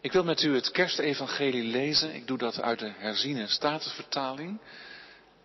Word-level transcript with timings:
Ik 0.00 0.12
wil 0.12 0.24
met 0.24 0.42
u 0.42 0.54
het 0.54 0.70
kerstevangelie 0.70 1.62
lezen. 1.62 2.14
Ik 2.14 2.26
doe 2.26 2.38
dat 2.38 2.60
uit 2.60 2.78
de 2.78 2.92
herziene 2.96 3.46
statenvertaling. 3.46 4.60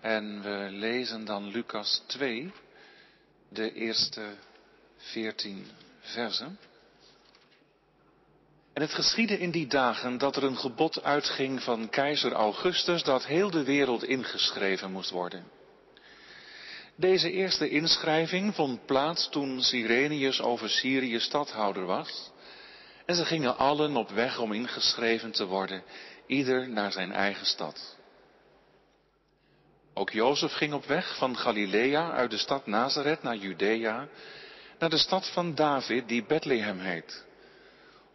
En 0.02 0.42
we 0.42 0.68
lezen 0.72 1.26
dan 1.26 1.48
Lucas 1.48 2.04
2, 2.06 2.52
de 3.50 3.74
eerste 3.74 4.22
veertien 4.98 5.66
versen. 6.00 6.60
En 8.74 8.82
het 8.82 8.94
geschiedde 8.94 9.40
in 9.40 9.52
die 9.52 9.68
dagen 9.68 10.18
dat 10.18 10.36
er 10.36 10.44
een 10.44 10.58
gebod 10.58 11.04
uitging 11.04 11.64
van 11.64 11.90
keizer 11.90 12.32
Augustus 12.32 13.04
dat 13.04 13.26
heel 13.26 13.52
de 13.52 13.64
wereld 13.64 14.04
ingeschreven 14.04 14.92
moest 14.92 15.10
worden. 15.10 15.44
Deze 16.96 17.32
eerste 17.32 17.70
inschrijving 17.70 18.56
vond 18.56 18.86
plaats 18.86 19.30
toen 19.30 19.62
Sirenius 19.62 20.42
over 20.42 20.70
Syrië 20.70 21.20
stadhouder 21.20 21.86
was. 21.86 22.32
En 23.06 23.16
ze 23.16 23.26
gingen 23.26 23.58
allen 23.58 23.96
op 23.96 24.10
weg 24.10 24.40
om 24.40 24.52
ingeschreven 24.52 25.32
te 25.32 25.46
worden, 25.46 25.84
ieder 26.28 26.70
naar 26.70 26.92
zijn 26.92 27.12
eigen 27.12 27.46
stad. 27.46 27.98
Ook 29.94 30.10
Jozef 30.10 30.54
ging 30.54 30.74
op 30.74 30.86
weg 30.86 31.18
van 31.18 31.38
Galilea 31.38 32.12
uit 32.12 32.32
de 32.32 32.38
stad 32.38 32.66
Nazareth 32.66 33.24
naar 33.24 33.36
Judea, 33.36 34.08
naar 34.80 34.90
de 34.90 34.98
stad 34.98 35.30
van 35.30 35.56
David 35.56 36.08
die 36.08 36.26
Bethlehem 36.26 36.80
heet, 36.80 37.26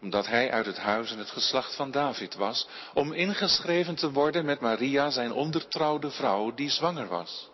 omdat 0.00 0.26
hij 0.26 0.50
uit 0.50 0.66
het 0.66 0.78
huis 0.78 1.12
en 1.12 1.18
het 1.18 1.30
geslacht 1.30 1.74
van 1.74 1.90
David 1.90 2.34
was, 2.34 2.68
om 2.94 3.12
ingeschreven 3.12 3.94
te 3.94 4.10
worden 4.10 4.44
met 4.44 4.60
Maria, 4.60 5.10
zijn 5.10 5.32
ondertrouwde 5.32 6.10
vrouw, 6.10 6.54
die 6.54 6.70
zwanger 6.70 7.08
was. 7.08 7.50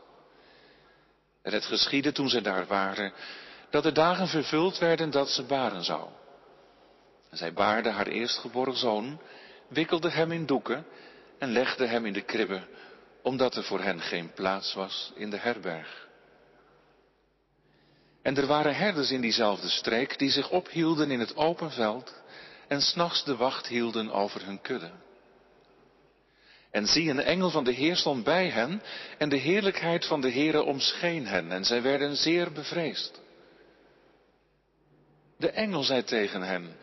En 1.43 1.53
het 1.53 1.65
geschiedde 1.65 2.13
toen 2.13 2.29
ze 2.29 2.41
daar 2.41 2.67
waren, 2.67 3.13
dat 3.71 3.83
de 3.83 3.93
dagen 3.93 4.29
vervuld 4.29 4.79
werden 4.79 5.11
dat 5.11 5.29
ze 5.29 5.43
baren 5.43 5.85
zou. 5.85 6.09
En 7.35 7.41
zij 7.41 7.53
baarde 7.53 7.91
haar 7.91 8.07
eerstgeboren 8.07 8.77
zoon, 8.77 9.21
wikkelde 9.69 10.11
hem 10.11 10.33
in 10.33 10.47
doeken 10.47 10.87
en 11.39 11.53
legde 11.53 11.87
hem 11.87 12.07
in 12.07 12.13
de 12.13 12.21
kribbe, 12.21 12.63
omdat 13.23 13.57
er 13.57 13.65
voor 13.65 13.81
hen 13.81 14.01
geen 14.01 14.33
plaats 14.33 14.75
was 14.75 15.13
in 15.15 15.31
de 15.31 15.37
herberg. 15.37 16.09
En 18.23 18.37
er 18.37 18.47
waren 18.47 18.77
herders 18.77 19.11
in 19.11 19.21
diezelfde 19.21 19.69
streek 19.69 20.19
die 20.19 20.31
zich 20.31 20.51
ophielden 20.51 21.11
in 21.11 21.21
het 21.21 21.37
open 21.37 21.71
veld 21.71 22.23
en 22.69 22.81
s'nachts 22.81 23.25
de 23.25 23.37
wacht 23.37 23.67
hielden 23.67 24.11
over 24.11 24.45
hun 24.45 24.61
kudde. 24.61 24.91
En 26.71 26.87
zie, 26.87 27.11
een 27.11 27.23
engel 27.23 27.51
van 27.51 27.65
de 27.65 27.73
Heer 27.73 27.97
stond 27.97 28.25
bij 28.25 28.49
hen 28.49 28.83
en 29.19 29.29
de 29.29 29.37
heerlijkheid 29.37 30.07
van 30.07 30.21
de 30.21 30.31
Heere 30.31 30.63
omscheen 30.63 31.27
hen 31.27 31.53
en 31.53 31.65
zij 31.65 31.83
werden 31.83 32.17
zeer 32.17 32.53
bevreesd. 32.53 33.21
De 35.39 35.51
engel 35.51 35.83
zei 35.83 36.05
tegen 36.05 36.43
hen, 36.43 36.77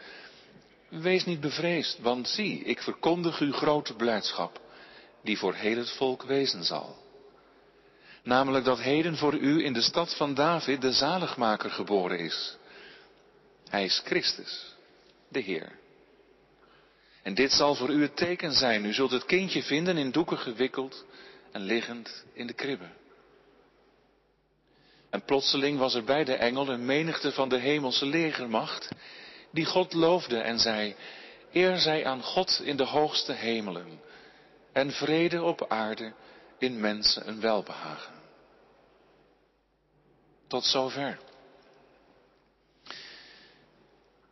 wees 0.92 1.26
niet 1.26 1.40
bevreesd, 1.40 2.00
want 2.00 2.28
zie, 2.28 2.64
ik 2.64 2.82
verkondig 2.82 3.40
u 3.40 3.52
grote 3.52 3.94
blijdschap, 3.94 4.62
die 5.24 5.38
voor 5.38 5.54
heel 5.54 5.78
het 5.78 5.92
volk 5.92 6.24
wezen 6.24 6.64
zal. 6.64 6.96
Namelijk 8.24 8.66
dat 8.66 8.80
heden 8.80 9.18
voor 9.18 9.34
u 9.34 9.64
in 9.64 9.74
de 9.74 9.82
stad 9.82 10.16
van 10.16 10.34
David 10.34 10.82
de 10.82 10.92
zaligmaker 10.92 11.70
geboren 11.70 12.20
is. 12.20 12.58
Hij 13.68 13.84
is 13.84 14.02
Christus, 14.06 14.76
de 15.28 15.40
Heer. 15.40 15.80
En 17.24 17.34
dit 17.34 17.52
zal 17.52 17.76
voor 17.76 17.90
u 17.90 18.02
het 18.02 18.16
teken 18.16 18.54
zijn. 18.54 18.86
U 18.86 18.94
zult 18.94 19.12
het 19.12 19.26
kindje 19.26 19.64
vinden 19.64 19.98
in 19.98 20.12
doeken 20.12 20.38
gewikkeld 20.38 21.06
en 21.52 21.62
liggend 21.62 22.26
in 22.34 22.48
de 22.48 22.54
kribbe. 22.54 22.90
En 25.10 25.26
plotseling 25.26 25.78
was 25.78 25.94
er 25.94 26.04
bij 26.04 26.24
de 26.24 26.34
engel 26.34 26.70
een 26.70 26.86
menigte 26.86 27.32
van 27.32 27.50
de 27.50 27.58
hemelse 27.58 28.06
legermacht, 28.06 28.90
die 29.52 29.66
God 29.66 29.94
loofde 29.94 30.38
en 30.38 30.60
zei, 30.60 30.96
eer 31.52 31.78
zij 31.78 32.06
aan 32.06 32.24
God 32.24 32.62
in 32.64 32.78
de 32.78 32.86
hoogste 32.86 33.34
hemelen 33.34 34.02
en 34.72 34.92
vrede 34.92 35.42
op 35.42 35.66
aarde 35.68 36.14
in 36.58 36.80
mensen 36.80 37.28
een 37.28 37.40
welbehagen. 37.40 38.14
Tot 40.48 40.64
zover. 40.66 41.20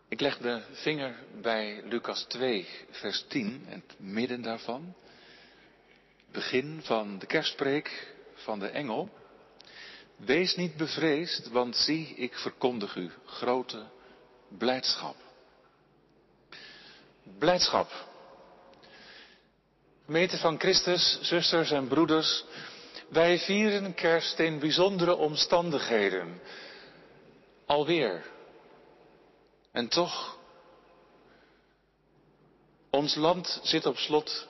Ik 0.08 0.20
leg 0.20 0.38
de 0.38 0.62
vinger 0.72 1.16
bij 1.42 1.82
Lucas 1.84 2.24
2, 2.24 2.68
vers 2.90 3.26
10, 3.28 3.64
het 3.66 3.96
midden 3.98 4.42
daarvan. 4.42 4.96
Begin 6.32 6.82
van 6.84 7.20
de 7.20 7.26
kerstpreek 7.26 8.14
van 8.34 8.60
de 8.60 8.68
engel. 8.68 9.10
Wees 10.16 10.56
niet 10.56 10.78
bevreesd, 10.78 11.50
want 11.50 11.76
zie, 11.76 12.16
ik 12.16 12.38
verkondig 12.38 12.96
u 12.96 13.12
grote 13.26 13.86
blijdschap. 14.58 15.16
Blijdschap. 17.40 17.92
Gemeente 20.06 20.38
van 20.38 20.60
Christus, 20.60 21.20
zusters 21.22 21.72
en 21.72 21.88
broeders, 21.88 22.44
wij 23.10 23.40
vieren 23.40 23.94
kerst 23.94 24.40
in 24.40 24.60
bijzondere 24.60 25.16
omstandigheden. 25.16 26.42
Alweer. 27.66 28.26
En 29.72 29.88
toch, 29.88 30.38
ons 32.90 33.16
land 33.16 33.60
zit 33.64 33.86
op 33.86 33.98
slot, 33.98 34.48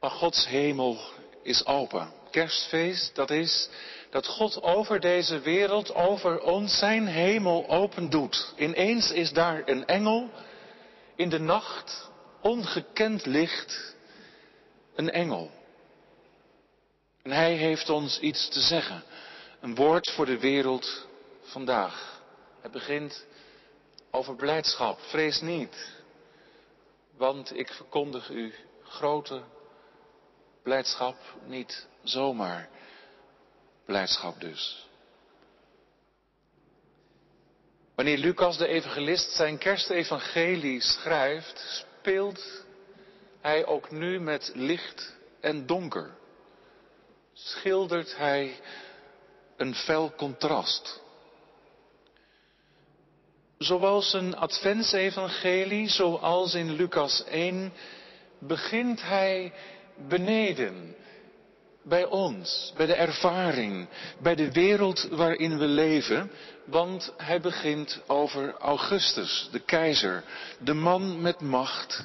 maar 0.00 0.10
Gods 0.10 0.46
hemel 0.46 0.98
is 1.42 1.66
open. 1.66 2.12
Kerstfeest, 2.30 3.14
dat 3.14 3.30
is 3.30 3.68
dat 4.10 4.26
God 4.26 4.62
over 4.62 5.00
deze 5.00 5.40
wereld, 5.40 5.94
over 5.94 6.40
ons 6.40 6.78
zijn 6.78 7.06
hemel 7.06 7.68
open 7.68 8.10
doet. 8.10 8.52
Ineens 8.56 9.10
is 9.10 9.32
daar 9.32 9.62
een 9.64 9.86
engel 9.86 10.30
in 11.16 11.28
de 11.28 11.38
nacht, 11.38 12.10
ongekend 12.40 13.26
licht, 13.26 13.96
een 14.94 15.10
engel. 15.10 15.50
En 17.22 17.30
hij 17.30 17.54
heeft 17.54 17.90
ons 17.90 18.20
iets 18.20 18.48
te 18.48 18.60
zeggen. 18.60 19.02
Een 19.60 19.74
woord 19.74 20.10
voor 20.10 20.26
de 20.26 20.38
wereld 20.38 21.06
vandaag. 21.42 22.22
Het 22.60 22.72
begint 22.72 23.26
over 24.10 24.36
blijdschap. 24.36 25.00
Vrees 25.00 25.40
niet, 25.40 25.92
want 27.16 27.58
ik 27.58 27.72
verkondig 27.72 28.30
u 28.30 28.54
grote 28.82 29.42
blijdschap, 30.62 31.16
niet 31.46 31.86
zomaar 32.02 32.68
blijdschap 33.88 34.40
dus. 34.40 34.86
Wanneer 37.94 38.18
Lucas 38.18 38.58
de 38.58 38.66
evangelist 38.66 39.32
zijn 39.32 39.58
kerstevangelie 39.58 40.80
schrijft, 40.80 41.84
speelt 42.00 42.64
hij 43.40 43.66
ook 43.66 43.90
nu 43.90 44.20
met 44.20 44.50
licht 44.54 45.14
en 45.40 45.66
donker. 45.66 46.10
Schildert 47.32 48.16
hij 48.16 48.60
een 49.56 49.74
fel 49.74 50.12
contrast. 50.16 51.00
Zoals 53.58 54.12
een 54.12 54.36
adventsevangelie, 54.36 55.88
zoals 55.88 56.54
in 56.54 56.72
Lucas 56.72 57.24
1, 57.24 57.72
begint 58.38 59.02
hij 59.02 59.52
beneden, 60.08 60.96
bij 61.88 62.04
ons, 62.04 62.72
bij 62.76 62.86
de 62.86 62.94
ervaring, 62.94 63.88
bij 64.18 64.34
de 64.34 64.52
wereld 64.52 65.08
waarin 65.10 65.58
we 65.58 65.66
leven, 65.66 66.30
want 66.64 67.12
hij 67.16 67.40
begint 67.40 68.00
over 68.06 68.54
Augustus, 68.54 69.48
de 69.52 69.60
keizer, 69.60 70.24
de 70.58 70.74
man 70.74 71.22
met 71.22 71.40
macht, 71.40 72.04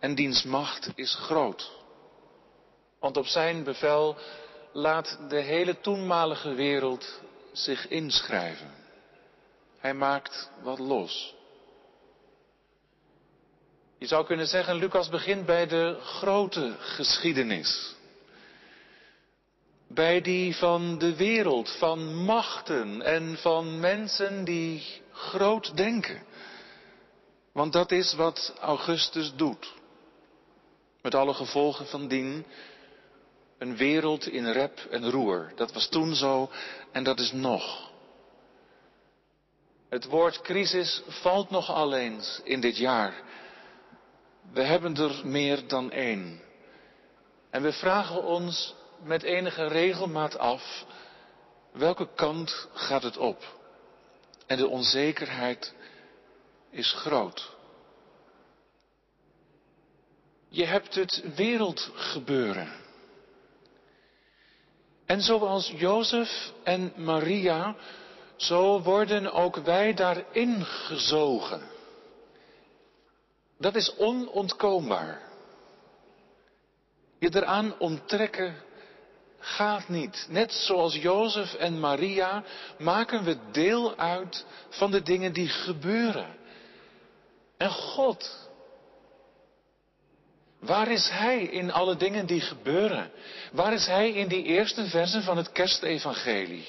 en 0.00 0.14
diens 0.14 0.42
macht 0.42 0.90
is 0.94 1.14
groot. 1.14 1.70
Want 3.00 3.16
op 3.16 3.26
zijn 3.26 3.64
bevel 3.64 4.16
laat 4.72 5.18
de 5.28 5.40
hele 5.40 5.80
toenmalige 5.80 6.54
wereld 6.54 7.20
zich 7.52 7.88
inschrijven. 7.88 8.70
Hij 9.78 9.94
maakt 9.94 10.50
wat 10.62 10.78
los. 10.78 11.34
Je 13.98 14.06
zou 14.06 14.26
kunnen 14.26 14.46
zeggen, 14.46 14.76
Lucas 14.76 15.08
begint 15.08 15.46
bij 15.46 15.66
de 15.66 15.96
grote 16.00 16.74
geschiedenis. 16.78 17.94
Bij 19.94 20.20
die 20.20 20.56
van 20.56 20.98
de 20.98 21.16
wereld, 21.16 21.70
van 21.78 22.14
machten 22.14 23.02
en 23.02 23.36
van 23.36 23.80
mensen 23.80 24.44
die 24.44 25.02
groot 25.12 25.76
denken. 25.76 26.22
Want 27.52 27.72
dat 27.72 27.92
is 27.92 28.14
wat 28.14 28.54
Augustus 28.60 29.32
doet. 29.36 29.72
Met 31.02 31.14
alle 31.14 31.34
gevolgen 31.34 31.86
van 31.86 32.08
dien. 32.08 32.46
Een 33.58 33.76
wereld 33.76 34.26
in 34.26 34.52
rep 34.52 34.78
en 34.90 35.10
roer. 35.10 35.52
Dat 35.56 35.72
was 35.72 35.88
toen 35.88 36.14
zo 36.14 36.50
en 36.92 37.04
dat 37.04 37.20
is 37.20 37.32
nog. 37.32 37.90
Het 39.88 40.04
woord 40.04 40.40
crisis 40.40 41.02
valt 41.06 41.50
nog 41.50 41.70
al 41.70 41.94
eens 41.94 42.40
in 42.44 42.60
dit 42.60 42.76
jaar. 42.76 43.22
We 44.52 44.62
hebben 44.62 44.96
er 44.96 45.20
meer 45.24 45.68
dan 45.68 45.90
één. 45.90 46.40
En 47.50 47.62
we 47.62 47.72
vragen 47.72 48.24
ons 48.24 48.78
met 49.02 49.22
enige 49.22 49.66
regelmaat 49.66 50.38
af, 50.38 50.84
welke 51.72 52.08
kant 52.14 52.68
gaat 52.72 53.02
het 53.02 53.16
op? 53.16 53.58
En 54.46 54.56
de 54.56 54.68
onzekerheid 54.68 55.74
is 56.70 56.92
groot. 56.92 57.56
Je 60.48 60.64
hebt 60.64 60.94
het 60.94 61.22
wereldgebeuren. 61.34 62.72
En 65.06 65.20
zoals 65.20 65.72
Jozef 65.76 66.52
en 66.62 66.92
Maria, 66.96 67.76
zo 68.36 68.82
worden 68.82 69.32
ook 69.32 69.56
wij 69.56 69.94
daarin 69.94 70.64
gezogen. 70.64 71.62
Dat 73.58 73.74
is 73.74 73.96
onontkoombaar. 73.96 75.20
Je 77.18 77.34
eraan 77.34 77.78
onttrekken 77.78 78.54
gaat 79.40 79.88
niet. 79.88 80.26
Net 80.28 80.52
zoals 80.52 80.96
Jozef 80.96 81.54
en 81.54 81.80
Maria 81.80 82.44
maken 82.78 83.24
we 83.24 83.38
deel 83.52 83.96
uit 83.96 84.44
van 84.68 84.90
de 84.90 85.02
dingen 85.02 85.32
die 85.32 85.48
gebeuren. 85.48 86.36
En 87.56 87.70
God, 87.70 88.48
waar 90.60 90.90
is 90.90 91.08
Hij 91.08 91.42
in 91.42 91.72
alle 91.72 91.96
dingen 91.96 92.26
die 92.26 92.40
gebeuren? 92.40 93.10
Waar 93.52 93.72
is 93.72 93.86
Hij 93.86 94.10
in 94.10 94.28
die 94.28 94.42
eerste 94.42 94.86
versen 94.86 95.22
van 95.22 95.36
het 95.36 95.52
kerstevangelie? 95.52 96.66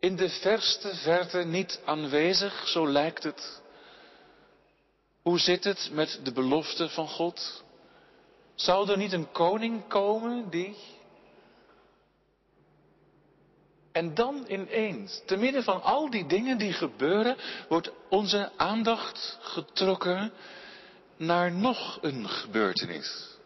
In 0.00 0.16
de 0.16 0.28
verste 0.28 0.94
verte 0.94 1.38
niet 1.38 1.80
aanwezig, 1.84 2.68
zo 2.68 2.88
lijkt 2.88 3.22
het. 3.22 3.62
Hoe 5.22 5.38
zit 5.38 5.64
het 5.64 5.88
met 5.92 6.20
de 6.22 6.32
belofte 6.32 6.88
van 6.88 7.08
God? 7.08 7.64
Zou 8.54 8.90
er 8.90 8.96
niet 8.96 9.12
een 9.12 9.30
koning 9.32 9.88
komen 9.88 10.50
die. 10.50 10.76
En 13.96 14.14
dan 14.14 14.44
ineens, 14.48 15.22
te 15.26 15.36
midden 15.36 15.62
van 15.62 15.82
al 15.82 16.10
die 16.10 16.26
dingen 16.26 16.58
die 16.58 16.72
gebeuren, 16.72 17.36
wordt 17.68 17.92
onze 18.08 18.50
aandacht 18.56 19.38
getrokken 19.40 20.32
naar 21.16 21.52
nog 21.52 21.98
een 22.02 22.28
gebeurtenis. 22.28 23.38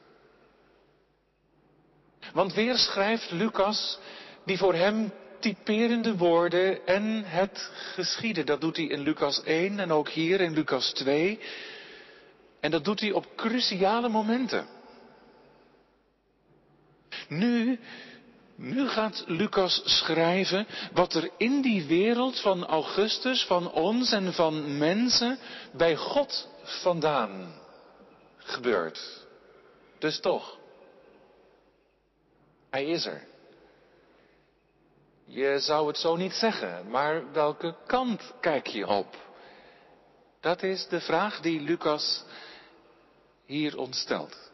Want 2.32 2.54
weer 2.54 2.76
schrijft 2.76 3.30
Lucas 3.30 3.98
die 4.44 4.58
voor 4.58 4.74
hem 4.74 5.12
typerende 5.40 6.16
woorden 6.16 6.86
en 6.86 7.24
het 7.24 7.70
geschieden. 7.94 8.46
Dat 8.46 8.60
doet 8.60 8.76
hij 8.76 8.86
in 8.86 9.00
Lucas 9.00 9.42
1 9.42 9.78
en 9.78 9.92
ook 9.92 10.08
hier 10.08 10.40
in 10.40 10.52
Lucas 10.52 10.92
2. 10.92 11.40
En 12.60 12.70
dat 12.70 12.84
doet 12.84 13.00
hij 13.00 13.12
op 13.12 13.36
cruciale 13.36 14.08
momenten. 14.08 14.66
Nu, 17.28 17.80
nu 18.60 18.88
gaat 18.88 19.24
Lucas 19.26 19.82
schrijven 19.84 20.66
wat 20.92 21.14
er 21.14 21.30
in 21.36 21.62
die 21.62 21.86
wereld 21.86 22.40
van 22.40 22.66
Augustus, 22.66 23.44
van 23.44 23.72
ons 23.72 24.12
en 24.12 24.32
van 24.32 24.78
mensen 24.78 25.38
bij 25.72 25.96
God 25.96 26.48
vandaan 26.62 27.54
gebeurt. 28.36 29.26
Dus 29.98 30.20
toch, 30.20 30.58
hij 32.70 32.84
is 32.84 33.06
er. 33.06 33.28
Je 35.24 35.58
zou 35.58 35.86
het 35.86 35.98
zo 35.98 36.16
niet 36.16 36.34
zeggen, 36.34 36.90
maar 36.90 37.32
welke 37.32 37.76
kant 37.86 38.32
kijk 38.40 38.66
je 38.66 38.86
op? 38.86 39.16
Dat 40.40 40.62
is 40.62 40.86
de 40.88 41.00
vraag 41.00 41.40
die 41.40 41.60
Lucas 41.60 42.24
hier 43.46 43.78
ontstelt. 43.78 44.49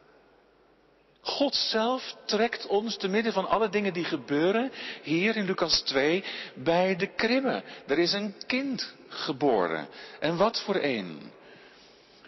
God 1.27 1.55
zelf 1.55 2.17
trekt 2.25 2.67
ons 2.67 2.97
te 2.97 3.09
midden 3.09 3.33
van 3.33 3.49
alle 3.49 3.69
dingen 3.69 3.93
die 3.93 4.05
gebeuren, 4.05 4.73
hier 5.03 5.37
in 5.37 5.45
Lucas 5.45 5.81
2, 5.81 6.25
bij 6.55 6.97
de 6.97 7.07
kribbe. 7.07 7.63
Er 7.87 7.99
is 7.99 8.13
een 8.13 8.35
kind 8.47 8.95
geboren. 9.09 9.89
En 10.21 10.37
wat 10.37 10.61
voor 10.61 10.79
een. 10.81 11.33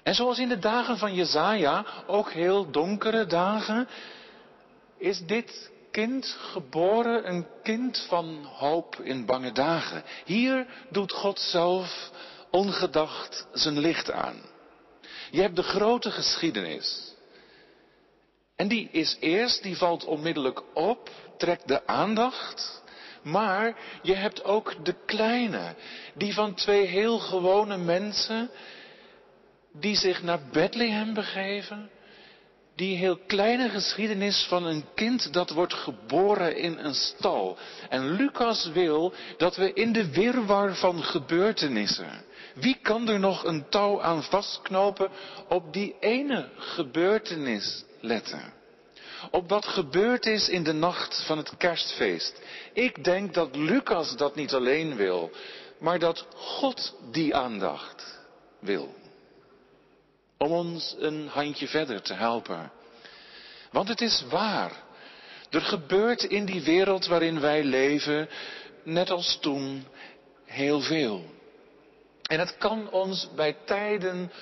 En 0.02 0.14
zoals 0.14 0.38
in 0.38 0.48
de 0.48 0.58
dagen 0.58 0.98
van 0.98 1.14
Jezaja, 1.14 1.86
ook 2.06 2.30
heel 2.30 2.70
donkere 2.70 3.26
dagen, 3.26 3.88
is 4.98 5.26
dit 5.26 5.70
kind 5.90 6.36
geboren 6.40 7.28
een 7.28 7.46
kind 7.62 8.04
van 8.08 8.44
hoop 8.44 8.96
in 8.96 9.26
bange 9.26 9.52
dagen. 9.52 10.02
Hier 10.24 10.66
doet 10.90 11.12
God 11.12 11.40
zelf 11.40 12.10
ongedacht 12.50 13.46
zijn 13.52 13.78
licht 13.78 14.10
aan. 14.10 14.42
Je 15.30 15.40
hebt 15.40 15.56
de 15.56 15.62
grote 15.62 16.10
geschiedenis. 16.10 17.16
En 18.58 18.68
die 18.68 18.88
is 18.92 19.16
eerst, 19.20 19.62
die 19.62 19.76
valt 19.76 20.04
onmiddellijk 20.04 20.62
op, 20.74 21.10
trekt 21.36 21.68
de 21.68 21.86
aandacht. 21.86 22.82
Maar 23.22 23.76
je 24.02 24.14
hebt 24.14 24.44
ook 24.44 24.84
de 24.84 24.94
kleine, 25.06 25.74
die 26.14 26.34
van 26.34 26.54
twee 26.54 26.86
heel 26.86 27.18
gewone 27.18 27.76
mensen, 27.76 28.50
die 29.72 29.96
zich 29.96 30.22
naar 30.22 30.40
Bethlehem 30.52 31.14
begeven. 31.14 31.90
Die 32.74 32.96
heel 32.96 33.18
kleine 33.26 33.68
geschiedenis 33.68 34.46
van 34.48 34.66
een 34.66 34.84
kind 34.94 35.32
dat 35.32 35.50
wordt 35.50 35.74
geboren 35.74 36.56
in 36.56 36.78
een 36.78 36.94
stal. 36.94 37.58
En 37.88 38.10
Lucas 38.10 38.66
wil 38.66 39.12
dat 39.36 39.56
we 39.56 39.72
in 39.72 39.92
de 39.92 40.10
wirwar 40.10 40.74
van 40.74 41.02
gebeurtenissen. 41.02 42.24
Wie 42.54 42.78
kan 42.82 43.08
er 43.08 43.18
nog 43.18 43.44
een 43.44 43.68
touw 43.68 44.02
aan 44.02 44.22
vastknopen 44.22 45.10
op 45.48 45.72
die 45.72 45.96
ene 46.00 46.48
gebeurtenis 46.56 47.86
letten. 48.00 48.52
Op 49.30 49.48
wat 49.48 49.66
gebeurd 49.66 50.26
is 50.26 50.48
in 50.48 50.62
de 50.62 50.72
nacht 50.72 51.22
van 51.26 51.38
het 51.38 51.56
kerstfeest. 51.56 52.40
Ik 52.72 53.04
denk 53.04 53.34
dat 53.34 53.56
Lucas 53.56 54.16
dat 54.16 54.34
niet 54.34 54.52
alleen 54.52 54.96
wil, 54.96 55.30
maar 55.78 55.98
dat 55.98 56.26
God 56.34 56.94
die 57.10 57.34
aandacht 57.34 58.18
wil. 58.60 58.94
Om 60.38 60.52
ons 60.52 60.96
een 60.98 61.28
handje 61.28 61.68
verder 61.68 62.02
te 62.02 62.14
helpen. 62.14 62.72
Want 63.70 63.88
het 63.88 64.00
is 64.00 64.24
waar. 64.30 64.72
Er 65.50 65.60
gebeurt 65.60 66.22
in 66.22 66.44
die 66.44 66.62
wereld 66.62 67.06
waarin 67.06 67.40
wij 67.40 67.64
leven, 67.64 68.28
net 68.84 69.10
als 69.10 69.38
toen, 69.40 69.86
heel 70.44 70.80
veel. 70.80 71.24
En 72.22 72.38
het 72.38 72.58
kan 72.58 72.90
ons 72.90 73.28
bij 73.34 73.56
tijden 73.64 74.32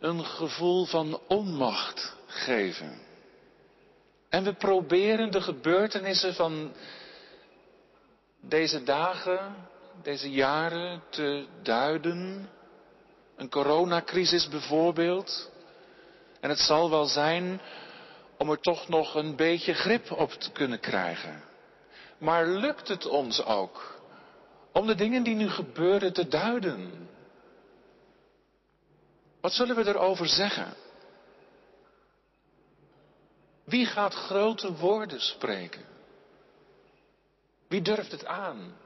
een 0.00 0.24
gevoel 0.24 0.84
van 0.84 1.20
onmacht 1.28 2.16
geven. 2.32 3.00
En 4.28 4.44
we 4.44 4.52
proberen 4.52 5.30
de 5.30 5.40
gebeurtenissen 5.40 6.34
van 6.34 6.72
deze 8.40 8.82
dagen, 8.82 9.54
deze 10.02 10.30
jaren 10.30 11.02
te 11.10 11.46
duiden. 11.62 12.48
Een 13.36 13.50
coronacrisis 13.50 14.48
bijvoorbeeld. 14.48 15.50
En 16.40 16.48
het 16.48 16.58
zal 16.58 16.90
wel 16.90 17.04
zijn 17.04 17.60
om 18.38 18.50
er 18.50 18.60
toch 18.60 18.88
nog 18.88 19.14
een 19.14 19.36
beetje 19.36 19.74
grip 19.74 20.10
op 20.10 20.30
te 20.30 20.52
kunnen 20.52 20.80
krijgen. 20.80 21.42
Maar 22.18 22.46
lukt 22.46 22.88
het 22.88 23.06
ons 23.06 23.44
ook 23.44 24.00
om 24.72 24.86
de 24.86 24.94
dingen 24.94 25.22
die 25.22 25.34
nu 25.34 25.48
gebeuren 25.48 26.12
te 26.12 26.28
duiden? 26.28 27.08
Wat 29.40 29.52
zullen 29.52 29.76
we 29.76 29.86
erover 29.86 30.28
zeggen? 30.28 30.74
Wie 33.64 33.86
gaat 33.86 34.14
grote 34.14 34.76
woorden 34.76 35.20
spreken? 35.20 35.84
Wie 37.68 37.82
durft 37.82 38.10
het 38.10 38.24
aan? 38.24 38.76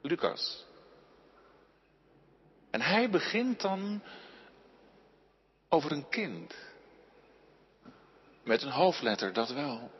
Lucas. 0.00 0.64
En 2.70 2.80
hij 2.80 3.10
begint 3.10 3.60
dan 3.60 4.02
over 5.68 5.92
een 5.92 6.08
kind. 6.08 6.54
Met 8.44 8.62
een 8.62 8.70
hoofdletter, 8.70 9.32
dat 9.32 9.50
wel. 9.50 9.90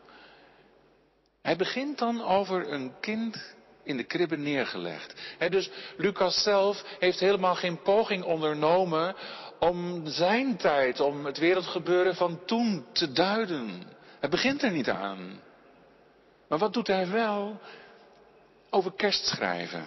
Hij 1.43 1.57
begint 1.57 1.99
dan 1.99 2.23
over 2.23 2.73
een 2.73 3.01
kind 3.01 3.55
in 3.85 3.97
de 3.97 4.05
kribbe 4.05 4.37
neergelegd. 4.37 5.15
dus 5.49 5.71
Lucas 5.97 6.43
zelf 6.43 6.85
heeft 6.99 7.21
helemaal 7.21 7.55
geen 7.55 7.83
poging 7.83 8.25
ondernomen 8.25 9.15
om 9.59 10.07
zijn 10.07 10.57
tijd, 10.57 11.01
om 11.01 11.25
het 11.25 11.39
wereldgebeuren 11.39 12.15
van 12.15 12.41
toen 12.47 12.85
te 12.93 13.13
duiden. 13.13 13.83
Hij 14.21 14.29
begint 14.29 14.63
er 14.63 14.71
niet 14.71 14.89
aan. 14.89 15.41
Maar 16.49 16.59
wat 16.59 16.73
doet 16.73 16.87
hij 16.87 17.09
wel? 17.09 17.61
Over 18.71 18.93
kerst 18.93 19.27
schrijven. 19.27 19.87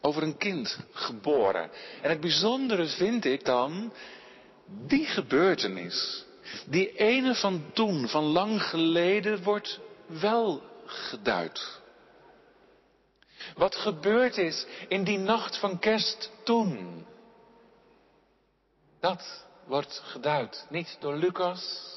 Over 0.00 0.22
een 0.22 0.36
kind 0.36 0.78
geboren. 0.92 1.70
En 2.02 2.10
het 2.10 2.20
bijzondere 2.20 2.86
vind 2.86 3.24
ik 3.24 3.44
dan, 3.44 3.92
die 4.86 5.06
gebeurtenis, 5.06 6.24
die 6.66 6.96
ene 6.96 7.34
van 7.34 7.64
toen, 7.72 8.08
van 8.08 8.24
lang 8.24 8.62
geleden, 8.62 9.42
wordt 9.42 9.80
wel 10.06 10.62
geduid. 10.86 11.79
Wat 13.54 13.76
gebeurd 13.76 14.36
is 14.36 14.66
in 14.88 15.04
die 15.04 15.18
nacht 15.18 15.58
van 15.58 15.78
kerst 15.78 16.30
toen. 16.44 17.06
Dat 19.00 19.44
wordt 19.66 20.02
geduid. 20.04 20.66
Niet 20.68 20.96
door 21.00 21.16
Lucas. 21.16 21.88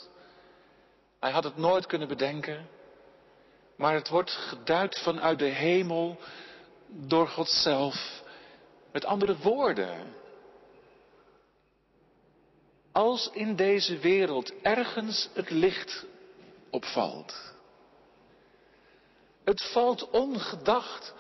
Hij 1.20 1.32
had 1.32 1.44
het 1.44 1.58
nooit 1.58 1.86
kunnen 1.86 2.08
bedenken. 2.08 2.68
Maar 3.76 3.94
het 3.94 4.10
wordt 4.10 4.32
geduid 4.32 5.00
vanuit 5.00 5.40
de 5.40 5.46
hemel 5.46 6.20
door 6.88 7.28
God 7.28 7.50
zelf. 7.50 8.24
Met 8.92 9.06
andere 9.06 9.38
woorden. 9.38 10.14
Als 12.92 13.30
in 13.34 13.56
deze 13.56 13.98
wereld 13.98 14.62
ergens 14.62 15.30
het 15.34 15.50
licht 15.50 16.06
opvalt. 16.70 17.54
Het 19.44 19.72
valt 19.72 20.10
ongedacht 20.10 21.14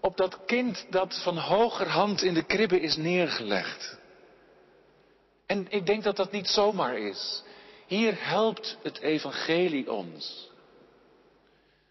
op 0.00 0.16
dat 0.16 0.38
kind 0.46 0.86
dat 0.90 1.20
van 1.22 1.38
hogerhand 1.38 2.22
in 2.22 2.34
de 2.34 2.44
kribbe 2.44 2.80
is 2.80 2.96
neergelegd. 2.96 3.98
En 5.46 5.66
ik 5.68 5.86
denk 5.86 6.02
dat 6.02 6.16
dat 6.16 6.32
niet 6.32 6.48
zomaar 6.48 6.98
is. 6.98 7.42
Hier 7.86 8.14
helpt 8.18 8.76
het 8.82 9.00
evangelie 9.00 9.92
ons. 9.92 10.48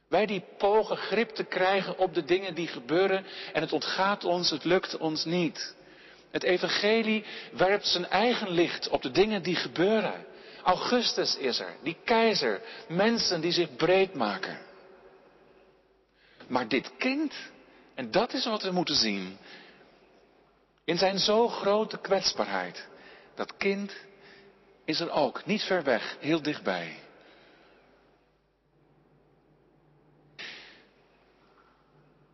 Wij 0.07 0.25
die 0.25 0.43
pogen 0.57 0.97
grip 0.97 1.29
te 1.29 1.43
krijgen 1.43 1.97
op 1.97 2.13
de 2.13 2.23
dingen 2.23 2.55
die 2.55 2.67
gebeuren 2.67 3.25
en 3.53 3.61
het 3.61 3.73
ontgaat 3.73 4.23
ons, 4.23 4.49
het 4.49 4.63
lukt 4.63 4.97
ons 4.97 5.25
niet. 5.25 5.75
Het 6.31 6.43
evangelie 6.43 7.23
werpt 7.51 7.87
zijn 7.87 8.07
eigen 8.07 8.49
licht 8.49 8.89
op 8.89 9.01
de 9.01 9.11
dingen 9.11 9.43
die 9.43 9.55
gebeuren. 9.55 10.25
Augustus 10.63 11.37
is 11.37 11.59
er, 11.59 11.75
die 11.83 11.97
keizer, 12.03 12.61
mensen 12.87 13.41
die 13.41 13.51
zich 13.51 13.75
breed 13.75 14.13
maken. 14.13 14.57
Maar 16.47 16.67
dit 16.67 16.91
kind, 16.97 17.33
en 17.99 18.11
dat 18.11 18.33
is 18.33 18.45
wat 18.45 18.63
we 18.63 18.71
moeten 18.71 18.95
zien, 18.95 19.37
in 20.83 20.97
zijn 20.97 21.19
zo 21.19 21.47
grote 21.47 21.97
kwetsbaarheid, 21.97 22.87
dat 23.35 23.57
kind 23.57 23.93
is 24.85 24.99
er 24.99 25.11
ook, 25.11 25.45
niet 25.45 25.63
ver 25.63 25.83
weg, 25.83 26.17
heel 26.19 26.41
dichtbij. 26.41 26.99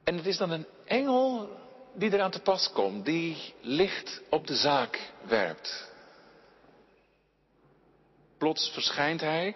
En 0.03 0.17
het 0.17 0.25
is 0.25 0.38
dan 0.38 0.51
een 0.51 0.65
engel 0.86 1.57
die 1.93 2.13
eraan 2.13 2.31
te 2.31 2.41
pas 2.41 2.72
komt, 2.72 3.05
die 3.05 3.53
licht 3.62 4.22
op 4.29 4.48
de 4.48 4.55
zaak 4.55 5.12
werpt. 5.22 5.91
Plots 8.38 8.69
verschijnt 8.69 9.22
hij 9.22 9.55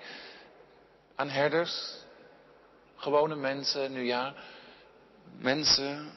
aan 1.15 1.29
herders, 1.29 1.95
gewone 2.95 3.35
mensen, 3.35 3.91
nu 3.91 4.03
ja, 4.03 4.35
mensen 5.37 6.11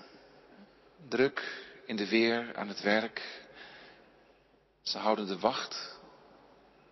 druk 1.08 1.64
in 1.86 1.96
de 1.96 2.08
weer 2.08 2.56
aan 2.56 2.68
het 2.68 2.80
werk. 2.80 3.44
Ze 4.82 4.98
houden 4.98 5.26
de 5.26 5.38
wacht 5.38 5.98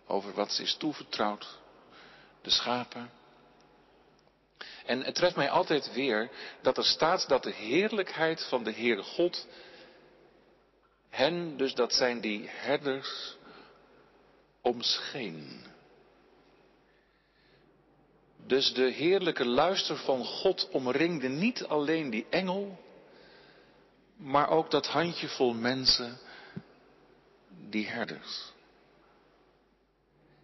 over 0.05 0.33
wat 0.33 0.51
ze 0.51 0.61
is 0.61 0.75
toevertrouwd, 0.75 1.59
de 2.41 2.49
schapen. 2.49 3.11
En 4.85 5.03
het 5.03 5.15
treft 5.15 5.35
mij 5.35 5.49
altijd 5.49 5.93
weer 5.93 6.29
dat 6.61 6.77
er 6.77 6.85
staat 6.85 7.27
dat 7.27 7.43
de 7.43 7.51
heerlijkheid 7.51 8.43
van 8.43 8.63
de 8.63 8.73
Heere 8.73 9.03
God 9.03 9.47
hen, 11.09 11.57
dus 11.57 11.73
dat 11.73 11.93
zijn 11.93 12.21
die 12.21 12.47
herders, 12.47 13.35
omscheen. 14.61 15.65
Dus 18.51 18.73
de 18.73 18.91
heerlijke 18.91 19.45
luister 19.45 19.97
van 19.97 20.25
God 20.25 20.69
omringde 20.71 21.27
niet 21.27 21.63
alleen 21.63 22.09
die 22.09 22.25
engel, 22.29 22.79
maar 24.15 24.49
ook 24.49 24.71
dat 24.71 24.87
handjevol 24.87 25.53
mensen, 25.53 26.19
die 27.69 27.87
herders. 27.87 28.51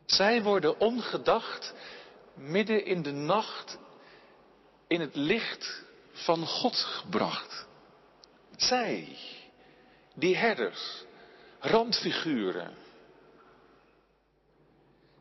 Zij 0.05 0.43
worden 0.43 0.79
ongedacht 0.79 1.73
midden 2.33 2.85
in 2.85 3.01
de 3.01 3.11
nacht 3.11 3.77
in 4.87 5.01
het 5.01 5.15
licht 5.15 5.83
van 6.11 6.45
God 6.45 6.75
gebracht. 6.75 7.65
Zij, 8.57 9.17
die 10.13 10.35
herders, 10.35 11.03
randfiguren. 11.59 12.73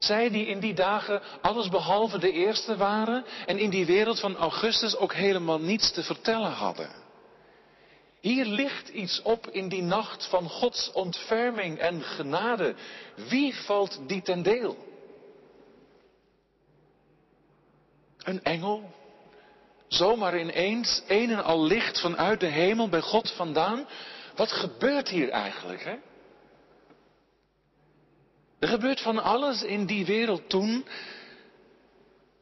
Zij 0.07 0.31
die 0.31 0.47
in 0.47 0.61
die 0.61 0.75
dagen 0.75 1.23
alles 1.41 1.69
behalve 1.69 2.19
de 2.19 2.33
eerste 2.33 2.77
waren 2.77 3.25
en 3.47 3.59
in 3.59 3.71
die 3.71 3.87
wereld 3.87 4.21
van 4.21 4.37
Augustus 4.37 4.97
ook 4.97 5.13
helemaal 5.15 5.61
niets 5.61 5.93
te 5.93 6.03
vertellen 6.03 6.53
hadden. 6.53 6.91
Hier 8.21 8.45
ligt 8.45 8.89
iets 8.89 9.23
op 9.23 9.49
in 9.51 9.69
die 9.69 9.83
nacht 9.83 10.27
van 10.27 10.49
Gods 10.49 10.93
ontferming 10.93 11.79
en 11.79 12.03
genade. 12.03 12.75
Wie 13.29 13.55
valt 13.55 14.01
die 14.07 14.23
ten 14.23 14.43
deel? 14.43 14.77
Een 18.23 18.43
engel 18.43 18.95
zomaar 19.89 20.39
ineens 20.39 21.03
een 21.09 21.31
en 21.31 21.45
al 21.45 21.63
licht 21.63 22.01
vanuit 22.01 22.41
de 22.41 22.47
hemel 22.47 22.89
bij 22.89 23.01
God 23.01 23.31
vandaan. 23.31 23.87
Wat 24.35 24.53
gebeurt 24.53 25.09
hier 25.09 25.29
eigenlijk? 25.29 25.85
Hè? 25.85 25.97
Er 28.59 28.69
gebeurt 28.69 29.01
van 29.01 29.23
alles 29.23 29.63
in 29.63 29.87
die 29.87 30.07
wereld 30.07 30.49
toen, 30.49 30.87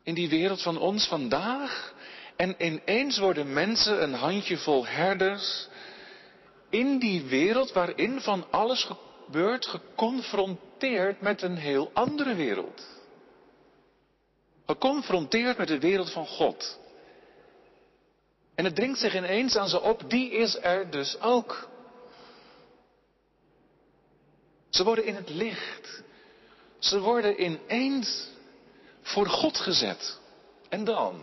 in 0.02 0.14
die 0.14 0.28
wereld 0.28 0.62
van 0.62 0.78
ons 0.78 1.06
vandaag. 1.06 1.94
En 2.36 2.54
ineens 2.58 3.18
worden 3.18 3.52
mensen 3.52 4.02
een 4.02 4.14
handjevol 4.14 4.86
herders 4.86 5.68
in 6.70 6.98
die 6.98 7.22
wereld 7.22 7.72
waarin 7.72 8.20
van 8.20 8.46
alles 8.50 8.84
gebeurt, 8.84 9.66
geconfronteerd 9.66 11.20
met 11.20 11.42
een 11.42 11.56
heel 11.56 11.90
andere 11.92 12.34
wereld. 12.34 12.86
Geconfronteerd 14.66 15.58
met 15.58 15.68
de 15.68 15.78
wereld 15.78 16.12
van 16.12 16.26
God. 16.26 16.78
En 18.54 18.64
het 18.64 18.74
dringt 18.74 18.98
zich 18.98 19.16
ineens 19.16 19.56
aan 19.56 19.68
ze 19.68 19.80
op, 19.80 20.10
die 20.10 20.30
is 20.30 20.58
er 20.62 20.90
dus 20.90 21.20
ook. 21.20 21.68
Ze 24.74 24.84
worden 24.84 25.04
in 25.04 25.14
het 25.14 25.28
licht. 25.28 26.02
Ze 26.78 27.00
worden 27.00 27.42
ineens 27.42 28.28
voor 29.02 29.26
God 29.26 29.58
gezet. 29.58 30.18
En 30.68 30.84
dan? 30.84 31.22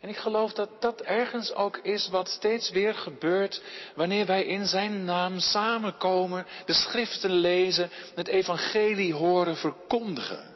En 0.00 0.08
ik 0.08 0.16
geloof 0.16 0.52
dat 0.52 0.80
dat 0.80 1.00
ergens 1.00 1.54
ook 1.54 1.76
is 1.76 2.08
wat 2.08 2.28
steeds 2.28 2.70
weer 2.70 2.94
gebeurt 2.94 3.62
wanneer 3.94 4.26
wij 4.26 4.44
in 4.44 4.66
Zijn 4.66 5.04
naam 5.04 5.38
samenkomen, 5.38 6.46
de 6.66 6.72
schriften 6.72 7.30
lezen, 7.30 7.90
het 8.14 8.28
evangelie 8.28 9.14
horen 9.14 9.56
verkondigen. 9.56 10.54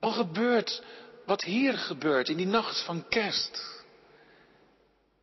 Dan 0.00 0.12
gebeurt 0.12 0.82
wat 1.26 1.42
hier 1.42 1.78
gebeurt 1.78 2.28
in 2.28 2.36
die 2.36 2.46
nacht 2.46 2.84
van 2.84 3.08
kerst. 3.08 3.77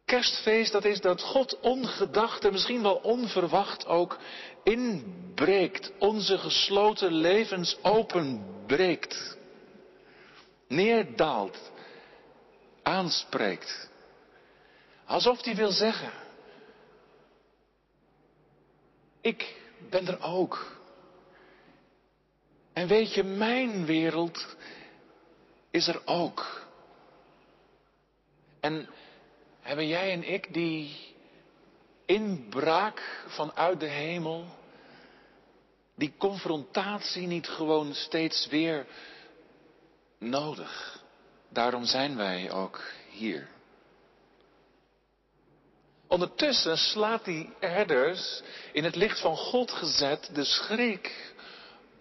Kerstfeest, 0.06 0.72
dat 0.72 0.86
is 0.86 1.02
dat 1.02 1.22
God 1.22 1.60
ongedacht 1.60 2.46
en 2.46 2.52
misschien 2.52 2.82
wel 2.82 2.96
onverwacht 2.96 3.86
ook 3.86 4.18
inbreekt, 4.64 5.92
onze 6.00 6.38
gesloten 6.38 7.14
levens 7.14 7.78
openbreekt, 7.82 9.38
neerdaalt, 10.68 11.72
aanspreekt. 12.84 13.90
Alsof 15.06 15.44
hij 15.44 15.56
wil 15.56 15.72
zeggen, 15.72 16.12
ik 19.22 19.56
ben 19.90 20.08
er 20.08 20.22
ook. 20.22 20.78
En 22.74 22.88
weet 22.88 23.14
je, 23.14 23.24
mijn 23.24 23.86
wereld 23.86 24.56
is 25.72 25.88
er 25.88 26.02
ook. 26.06 26.68
En 28.60 28.90
hebben 29.66 29.88
jij 29.88 30.12
en 30.12 30.34
ik 30.34 30.54
die 30.54 30.96
inbraak 32.06 33.24
vanuit 33.28 33.80
de 33.80 33.88
hemel, 33.88 34.46
die 35.96 36.14
confrontatie 36.18 37.28
niet 37.28 37.48
gewoon 37.48 37.94
steeds 37.94 38.48
weer 38.48 38.86
nodig? 40.20 41.04
Daarom 41.50 41.86
zijn 41.86 42.16
wij 42.16 42.52
ook 42.52 42.84
hier. 43.10 43.48
Ondertussen 46.08 46.78
slaat 46.78 47.26
die 47.26 47.50
herders 47.60 48.42
in 48.72 48.84
het 48.84 48.96
licht 48.96 49.20
van 49.20 49.38
God 49.38 49.72
gezet 49.72 50.30
de 50.34 50.44
schrik 50.44 51.34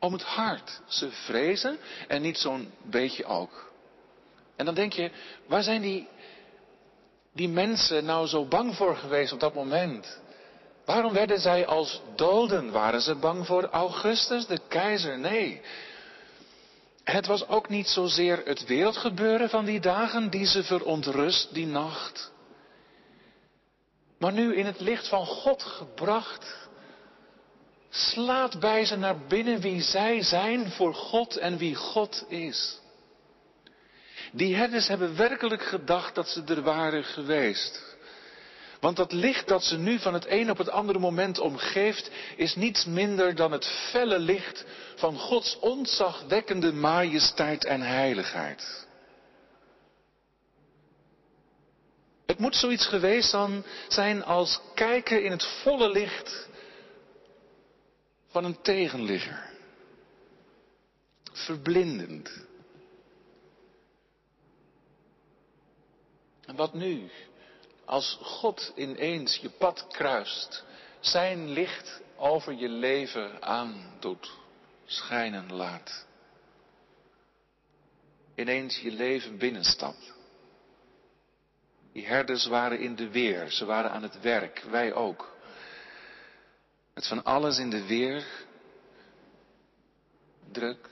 om 0.01 0.13
het 0.13 0.23
hart. 0.23 0.81
Ze 0.87 1.11
vrezen 1.11 1.79
en 2.09 2.23
niet 2.23 2.39
zo'n 2.39 2.73
beetje 2.83 3.25
ook. 3.25 3.73
En 4.57 4.65
dan 4.65 4.75
denk 4.75 4.93
je, 4.93 5.11
waar 5.47 5.63
zijn 5.63 5.83
die, 5.83 6.09
die 7.35 7.49
mensen 7.49 8.05
nou 8.05 8.27
zo 8.27 8.45
bang 8.45 8.77
voor 8.77 8.97
geweest 8.97 9.33
op 9.33 9.41
dat 9.41 9.55
moment? 9.55 10.19
Waarom 10.85 11.13
werden 11.13 11.41
zij 11.41 11.67
als 11.67 12.03
doden? 12.17 12.71
Waren 12.71 13.01
ze 13.01 13.15
bang 13.15 13.47
voor 13.47 13.65
Augustus, 13.65 14.47
de 14.47 14.61
keizer? 14.69 15.19
Nee. 15.19 15.61
Het 17.05 17.27
was 17.27 17.49
ook 17.49 17.69
niet 17.69 17.89
zozeer 17.89 18.43
het 18.45 18.67
wereldgebeuren 18.67 19.49
van 19.51 19.65
die 19.65 19.81
dagen 19.81 20.31
die 20.31 20.47
ze 20.47 20.63
verontrust 20.63 21.55
die 21.55 21.67
nacht. 21.67 22.33
Maar 24.19 24.33
nu 24.33 24.55
in 24.57 24.67
het 24.67 24.81
licht 24.81 25.09
van 25.09 25.27
God 25.27 25.63
gebracht, 25.63 26.69
slaat 27.91 28.61
bij 28.61 28.85
ze 28.85 28.97
naar 28.97 29.19
binnen 29.29 29.61
wie 29.61 29.83
zij 29.83 30.23
zijn 30.23 30.71
voor 30.71 30.95
God 30.95 31.37
en 31.37 31.57
wie 31.57 31.75
God 31.75 32.25
is. 32.29 32.81
Die 34.37 34.55
herders 34.55 34.89
hebben 34.89 35.17
werkelijk 35.17 35.63
gedacht 35.63 36.15
dat 36.15 36.29
ze 36.29 36.43
er 36.45 36.63
waren 36.63 37.05
geweest. 37.05 37.83
Want 38.81 38.97
dat 38.97 39.13
licht 39.13 39.49
dat 39.49 39.65
ze 39.65 39.79
nu 39.79 39.99
van 39.99 40.15
het 40.15 40.27
een 40.29 40.51
op 40.51 40.59
het 40.59 40.71
andere 40.71 40.99
moment 40.99 41.39
omgeeft, 41.39 42.11
is 42.37 42.55
niets 42.55 42.85
minder 42.85 43.35
dan 43.35 43.53
het 43.53 43.67
felle 43.67 44.19
licht 44.19 44.65
van 44.97 45.19
Gods 45.19 45.59
ontzagwekkende 45.59 46.73
majesteit 46.73 47.65
en 47.65 47.81
heiligheid. 47.81 48.87
Het 52.27 52.39
moet 52.39 52.57
zoiets 52.57 52.87
geweest 52.87 53.37
zijn 53.89 54.25
als 54.25 54.61
kijken 54.75 55.25
in 55.25 55.31
het 55.31 55.45
volle 55.63 55.91
licht 55.91 56.49
van 58.29 58.45
een 58.45 58.61
tegenligger. 58.63 59.51
Verblindend. 61.33 62.31
En 66.47 66.57
wat 66.57 66.75
nu? 66.75 67.11
Als 67.85 68.19
God 68.23 68.73
ineens 68.75 69.37
je 69.37 69.51
pad 69.51 69.87
kruist, 69.87 70.65
zijn 71.01 71.49
licht 71.49 72.01
over 72.17 72.53
je 72.53 72.69
leven 72.69 73.43
aandoet, 73.43 74.31
schijnen 74.85 75.53
laat. 75.53 76.07
Ineens 78.35 78.81
je 78.81 78.91
leven 78.91 79.39
binnenstapt. 79.39 80.13
Die 81.93 82.07
herders 82.07 82.47
waren 82.47 82.79
in 82.79 82.95
de 82.95 83.11
weer, 83.11 83.51
ze 83.51 83.65
waren 83.65 83.91
aan 83.91 84.03
het 84.03 84.21
werk, 84.21 84.63
wij 84.71 84.93
ook. 84.93 85.37
Met 86.95 87.07
van 87.07 87.25
alles 87.25 87.59
in 87.59 87.71
de 87.71 87.87
weer, 87.87 88.27
druk. 90.53 90.89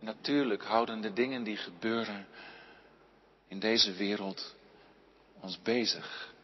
Natuurlijk 0.00 0.64
houden 0.64 1.00
de 1.00 1.12
dingen 1.12 1.42
die 1.42 1.56
gebeuren 1.56 2.26
in 3.48 3.58
deze 3.58 3.92
wereld 3.92 4.54
ons 5.40 5.62
bezig. 5.62 6.34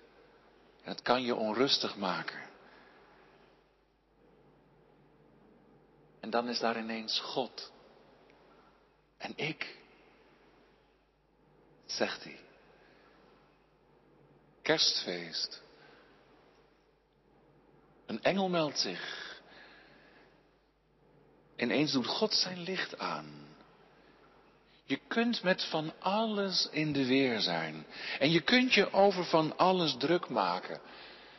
Het 0.83 1.03
kan 1.03 1.23
je 1.23 1.35
onrustig 1.35 1.97
maken. 1.97 2.43
En 6.21 6.31
dan 6.31 6.49
is 6.49 6.59
daar 6.59 6.79
ineens 6.79 7.21
God. 7.21 7.73
En 9.17 9.33
ik, 9.37 9.79
zegt 11.87 12.25
hij. 12.25 12.39
Kerstfeest. 14.63 15.63
Een 18.07 18.23
engel 18.23 18.49
meldt 18.49 18.79
zich. 18.79 19.23
Ineens 21.57 21.93
doet 21.93 22.07
God 22.07 22.35
zijn 22.35 22.59
licht 22.59 22.99
aan. 22.99 23.44
Je 24.87 24.99
kunt 25.09 25.43
met 25.43 25.65
van 25.65 25.93
alles 25.99 26.69
in 26.71 26.93
de 26.93 27.07
weer 27.07 27.41
zijn. 27.41 27.87
En 28.19 28.31
je 28.31 28.41
kunt 28.41 28.75
je 28.75 28.93
over 28.93 29.25
van 29.25 29.57
alles 29.57 29.97
druk 29.99 30.29
maken. 30.29 30.81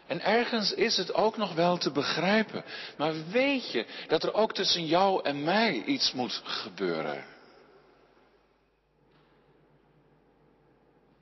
En 0.08 0.22
ergens 0.22 0.74
is 0.74 0.98
het 0.98 1.14
ook 1.14 1.38
nog 1.38 1.54
wel 1.54 1.78
te 1.78 1.92
begrijpen. 1.92 2.64
Maar 2.98 3.14
weet 3.30 3.72
je 3.72 3.86
dat 4.08 4.24
er 4.24 4.34
ook 4.34 4.54
tussen 4.54 4.86
jou 4.86 5.24
en 5.24 5.44
mij 5.44 5.84
iets 5.84 6.12
moet 6.12 6.42
gebeuren? 6.44 7.26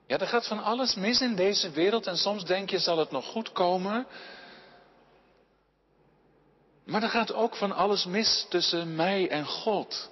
Ja, 0.06 0.18
er 0.18 0.26
gaat 0.26 0.46
van 0.46 0.62
alles 0.62 0.94
mis 0.94 1.20
in 1.20 1.34
deze 1.34 1.70
wereld 1.70 2.06
en 2.06 2.16
soms 2.16 2.44
denk 2.44 2.70
je, 2.70 2.78
zal 2.78 2.98
het 2.98 3.10
nog 3.10 3.26
goed 3.26 3.52
komen? 3.52 4.06
Maar 6.84 7.02
er 7.02 7.08
gaat 7.08 7.32
ook 7.32 7.56
van 7.56 7.72
alles 7.72 8.04
mis 8.04 8.46
tussen 8.48 8.94
mij 8.94 9.28
en 9.28 9.46
God. 9.46 10.10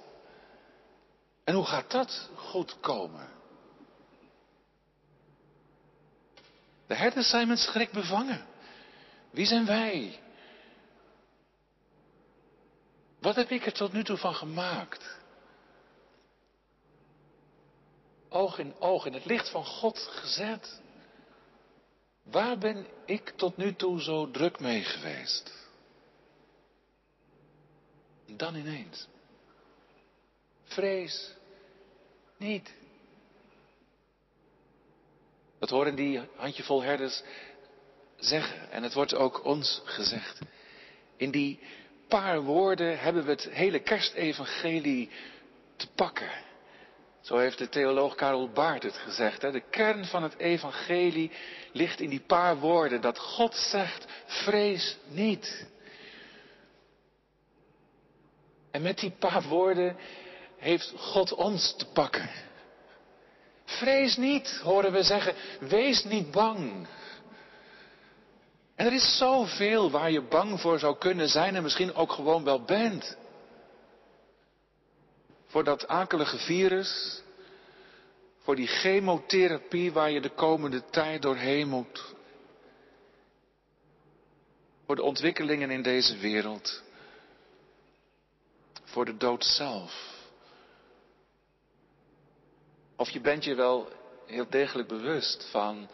En 1.44 1.54
hoe 1.54 1.64
gaat 1.64 1.90
dat 1.90 2.30
goed 2.36 2.80
komen? 2.80 3.28
De 6.86 6.94
herders 6.94 7.28
zijn 7.28 7.48
met 7.48 7.58
schrik 7.58 7.90
bevangen. 7.90 8.46
Wie 9.30 9.46
zijn 9.46 9.66
wij? 9.66 10.20
Wat 13.18 13.36
heb 13.36 13.50
ik 13.50 13.66
er 13.66 13.72
tot 13.72 13.92
nu 13.92 14.04
toe 14.04 14.16
van 14.16 14.34
gemaakt? 14.34 15.16
Oog 18.28 18.58
in 18.58 18.74
oog 18.78 19.06
in 19.06 19.12
het 19.12 19.24
licht 19.24 19.50
van 19.50 19.64
God 19.64 19.98
gezet. 19.98 20.80
Waar 22.22 22.58
ben 22.58 22.86
ik 23.06 23.30
tot 23.36 23.56
nu 23.56 23.74
toe 23.74 24.00
zo 24.00 24.30
druk 24.30 24.60
mee 24.60 24.84
geweest? 24.84 25.60
dan 28.36 28.54
ineens. 28.54 29.08
Vrees 30.74 31.34
niet. 32.36 32.72
Dat 35.58 35.70
horen 35.70 35.94
die 35.94 36.20
handjevol 36.36 36.82
herders 36.82 37.22
zeggen. 38.16 38.70
En 38.70 38.82
het 38.82 38.94
wordt 38.94 39.14
ook 39.14 39.44
ons 39.44 39.82
gezegd. 39.84 40.38
In 41.16 41.30
die 41.30 41.60
paar 42.08 42.40
woorden 42.40 42.98
hebben 42.98 43.24
we 43.24 43.30
het 43.30 43.48
hele 43.50 43.78
kerstevangelie 43.78 45.10
te 45.76 45.86
pakken. 45.94 46.30
Zo 47.20 47.36
heeft 47.36 47.58
de 47.58 47.68
theoloog 47.68 48.14
Karel 48.14 48.50
Baart 48.50 48.82
het 48.82 48.96
gezegd. 48.96 49.42
Hè? 49.42 49.50
De 49.50 49.68
kern 49.70 50.04
van 50.04 50.22
het 50.22 50.38
evangelie 50.38 51.30
ligt 51.72 52.00
in 52.00 52.10
die 52.10 52.24
paar 52.26 52.58
woorden. 52.58 53.00
Dat 53.00 53.18
God 53.18 53.54
zegt, 53.54 54.06
vrees 54.26 54.98
niet. 55.08 55.66
En 58.70 58.82
met 58.82 58.98
die 58.98 59.10
paar 59.10 59.42
woorden 59.42 59.96
heeft 60.62 60.92
God 60.96 61.34
ons 61.34 61.74
te 61.76 61.86
pakken. 61.86 62.30
Vrees 63.64 64.16
niet, 64.16 64.60
horen 64.62 64.92
we 64.92 65.02
zeggen. 65.02 65.34
Wees 65.60 66.04
niet 66.04 66.30
bang. 66.30 66.86
En 68.74 68.86
er 68.86 68.92
is 68.92 69.16
zoveel 69.16 69.90
waar 69.90 70.10
je 70.10 70.20
bang 70.22 70.60
voor 70.60 70.78
zou 70.78 70.98
kunnen 70.98 71.28
zijn 71.28 71.56
en 71.56 71.62
misschien 71.62 71.94
ook 71.94 72.12
gewoon 72.12 72.44
wel 72.44 72.62
bent. 72.62 73.16
Voor 75.46 75.64
dat 75.64 75.88
akelige 75.88 76.38
virus, 76.38 77.22
voor 78.42 78.56
die 78.56 78.66
chemotherapie 78.66 79.92
waar 79.92 80.10
je 80.10 80.20
de 80.20 80.34
komende 80.34 80.84
tijd 80.90 81.22
doorheen 81.22 81.68
moet. 81.68 82.14
Voor 84.86 84.96
de 84.96 85.02
ontwikkelingen 85.02 85.70
in 85.70 85.82
deze 85.82 86.16
wereld. 86.16 86.82
Voor 88.84 89.04
de 89.04 89.16
dood 89.16 89.44
zelf. 89.44 90.11
Of 92.96 93.10
je 93.10 93.20
bent 93.20 93.44
je 93.44 93.54
wel 93.54 93.88
heel 94.26 94.50
degelijk 94.50 94.88
bewust 94.88 95.50
van 95.50 95.88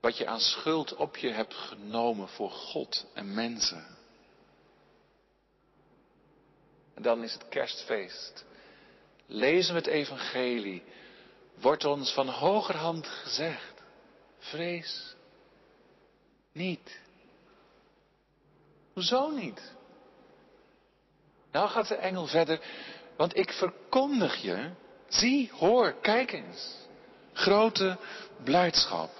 wat 0.00 0.16
je 0.16 0.26
aan 0.26 0.40
schuld 0.40 0.94
op 0.94 1.16
je 1.16 1.30
hebt 1.30 1.54
genomen 1.54 2.28
voor 2.28 2.50
God 2.50 3.06
en 3.14 3.34
mensen. 3.34 3.86
En 6.94 7.02
dan 7.02 7.22
is 7.22 7.32
het 7.32 7.48
kerstfeest. 7.48 8.44
Lezen 9.26 9.74
we 9.74 9.80
het 9.80 9.88
evangelie, 9.88 10.82
wordt 11.54 11.84
ons 11.84 12.12
van 12.12 12.28
hogerhand 12.28 13.06
gezegd, 13.06 13.82
vrees 14.38 15.14
niet. 16.52 17.00
Hoezo 18.92 19.30
niet? 19.30 19.72
Nou 21.50 21.68
gaat 21.68 21.88
de 21.88 21.94
engel 21.94 22.26
verder, 22.26 22.60
want 23.16 23.36
ik 23.36 23.52
verkondig 23.52 24.42
je 24.42 24.70
Zie, 25.12 25.50
hoor, 25.52 25.94
kijk 26.00 26.32
eens. 26.32 26.76
Grote 27.32 27.98
blijdschap. 28.44 29.10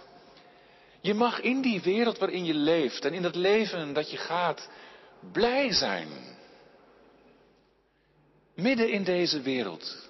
Je 1.00 1.14
mag 1.14 1.40
in 1.40 1.61
die 1.61 1.81
wereld 1.81 2.18
waarin 2.18 2.44
je 2.44 2.55
leeft 2.55 3.05
en 3.05 3.12
in 3.12 3.24
het 3.24 3.35
leven 3.35 3.92
dat 3.92 4.11
je 4.11 4.16
gaat, 4.16 4.68
blij 5.33 5.72
zijn. 5.72 6.09
Midden 8.55 8.90
in 8.90 9.05
deze 9.05 9.40
wereld. 9.40 10.09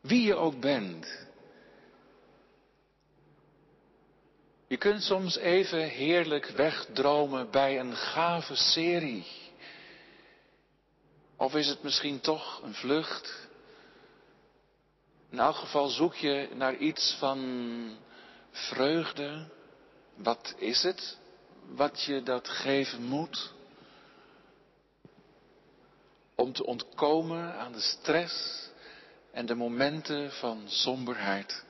Wie 0.00 0.22
je 0.22 0.34
ook 0.34 0.60
bent. 0.60 1.26
Je 4.66 4.76
kunt 4.76 5.02
soms 5.02 5.36
even 5.36 5.88
heerlijk 5.88 6.46
wegdromen 6.46 7.50
bij 7.50 7.80
een 7.80 7.96
gave 7.96 8.54
serie. 8.56 9.26
Of 11.36 11.54
is 11.54 11.68
het 11.68 11.82
misschien 11.82 12.20
toch 12.20 12.62
een 12.62 12.74
vlucht 12.74 13.47
in 15.30 15.38
elk 15.38 15.56
geval 15.56 15.88
zoek 15.88 16.14
je 16.14 16.48
naar 16.54 16.76
iets 16.76 17.16
van 17.18 17.96
vreugde. 18.50 19.48
Wat 20.14 20.54
is 20.56 20.82
het 20.82 21.18
wat 21.74 22.02
je 22.02 22.22
dat 22.22 22.48
geven 22.48 23.02
moet? 23.02 23.52
Om 26.34 26.52
te 26.52 26.66
ontkomen 26.66 27.54
aan 27.54 27.72
de 27.72 27.80
stress 27.80 28.68
en 29.30 29.46
de 29.46 29.54
momenten 29.54 30.32
van 30.32 30.62
somberheid. 30.66 31.64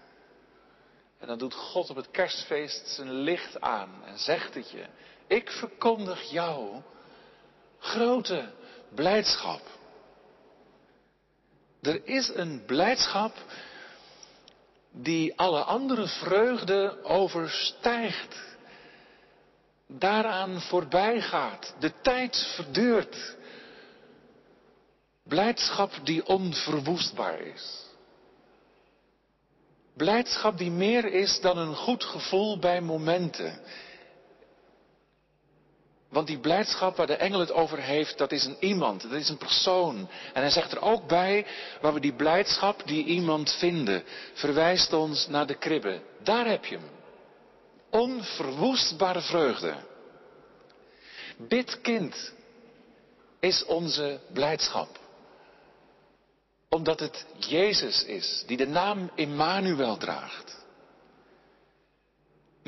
En 1.18 1.26
dan 1.26 1.38
doet 1.38 1.54
God 1.54 1.90
op 1.90 1.96
het 1.96 2.10
kerstfeest 2.10 2.88
zijn 2.88 3.12
licht 3.12 3.60
aan 3.60 4.04
en 4.04 4.18
zegt 4.18 4.54
het 4.54 4.70
je. 4.70 4.86
Ik 5.26 5.50
verkondig 5.50 6.22
jou 6.30 6.82
grote 7.78 8.52
blijdschap. 8.94 9.77
Er 11.82 12.06
is 12.06 12.30
een 12.34 12.62
blijdschap 12.66 13.36
die 14.92 15.38
alle 15.38 15.62
andere 15.62 16.06
vreugde 16.06 16.98
overstijgt. 17.02 18.36
Daaraan 19.86 20.60
voorbij 20.60 21.20
gaat, 21.20 21.74
de 21.78 21.92
tijd 22.02 22.52
verduurt. 22.54 23.36
Blijdschap 25.22 25.92
die 26.04 26.26
onverwoestbaar 26.26 27.40
is. 27.40 27.86
Blijdschap 29.96 30.58
die 30.58 30.70
meer 30.70 31.04
is 31.04 31.40
dan 31.40 31.58
een 31.58 31.74
goed 31.74 32.04
gevoel 32.04 32.58
bij 32.58 32.80
momenten. 32.80 33.60
Want 36.08 36.26
die 36.26 36.38
blijdschap 36.38 36.96
waar 36.96 37.06
de 37.06 37.16
engel 37.16 37.40
het 37.40 37.52
over 37.52 37.78
heeft, 37.78 38.18
dat 38.18 38.32
is 38.32 38.44
een 38.44 38.56
iemand, 38.60 39.02
dat 39.02 39.12
is 39.12 39.28
een 39.28 39.38
persoon. 39.38 40.08
En 40.32 40.40
hij 40.42 40.50
zegt 40.50 40.72
er 40.72 40.80
ook 40.80 41.06
bij, 41.06 41.46
waar 41.80 41.94
we 41.94 42.00
die 42.00 42.14
blijdschap, 42.14 42.82
die 42.86 43.04
iemand 43.04 43.52
vinden, 43.52 44.04
verwijst 44.32 44.92
ons 44.92 45.26
naar 45.26 45.46
de 45.46 45.54
kribbe. 45.54 46.00
Daar 46.22 46.46
heb 46.46 46.64
je 46.64 46.76
hem. 46.76 46.90
Onverwoestbare 47.90 49.20
vreugde. 49.20 49.74
Dit 51.36 51.80
kind 51.80 52.32
is 53.40 53.64
onze 53.64 54.20
blijdschap. 54.32 54.98
Omdat 56.68 57.00
het 57.00 57.26
Jezus 57.38 58.04
is, 58.04 58.44
die 58.46 58.56
de 58.56 58.66
naam 58.66 59.10
Immanuel 59.14 59.96
draagt. 59.96 60.57